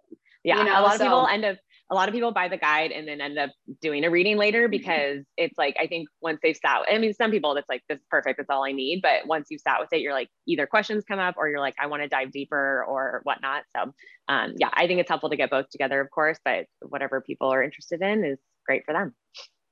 [0.42, 0.80] Yeah, you know?
[0.80, 1.56] a lot so, of people end up
[1.92, 3.50] a lot of people buy the guide and then end up
[3.80, 4.72] doing a reading later mm-hmm.
[4.72, 6.80] because it's like I think once they've sat.
[6.90, 8.38] I mean, some people that's like this is perfect.
[8.38, 9.02] That's all I need.
[9.02, 11.76] But once you've sat with it, you're like either questions come up or you're like
[11.80, 13.62] I want to dive deeper or whatnot.
[13.76, 13.94] So
[14.28, 16.40] um, yeah, I think it's helpful to get both together, of course.
[16.44, 19.14] But whatever people are interested in is great for them.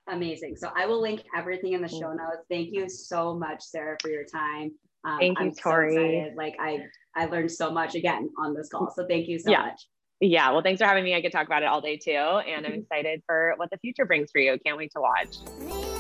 [0.09, 0.57] Amazing.
[0.57, 2.45] So I will link everything in the show notes.
[2.51, 4.73] Thank you so much, Sara, for your time.
[5.05, 6.31] Um, thank you, I'm Tori.
[6.31, 6.81] So like I,
[7.17, 8.93] I learned so much again on this call.
[8.95, 9.63] So thank you so yeah.
[9.63, 9.87] much.
[10.21, 10.51] Yeah.
[10.51, 11.15] Well, thanks for having me.
[11.15, 12.13] I could talk about it all day too.
[12.13, 12.81] And I'm mm-hmm.
[12.83, 14.59] excited for what the future brings for you.
[14.65, 15.92] Can't wait to watch.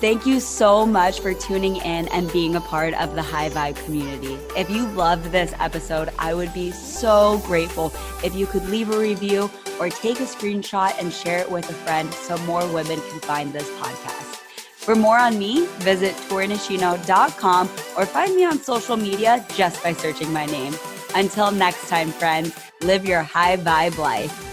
[0.00, 3.76] Thank you so much for tuning in and being a part of the High Vibe
[3.84, 4.38] community.
[4.56, 7.92] If you loved this episode, I would be so grateful
[8.24, 11.74] if you could leave a review or take a screenshot and share it with a
[11.74, 14.36] friend so more women can find this podcast.
[14.62, 20.32] For more on me, visit torinishino.com or find me on social media just by searching
[20.32, 20.74] my name.
[21.14, 24.49] Until next time, friends, live your high vibe life.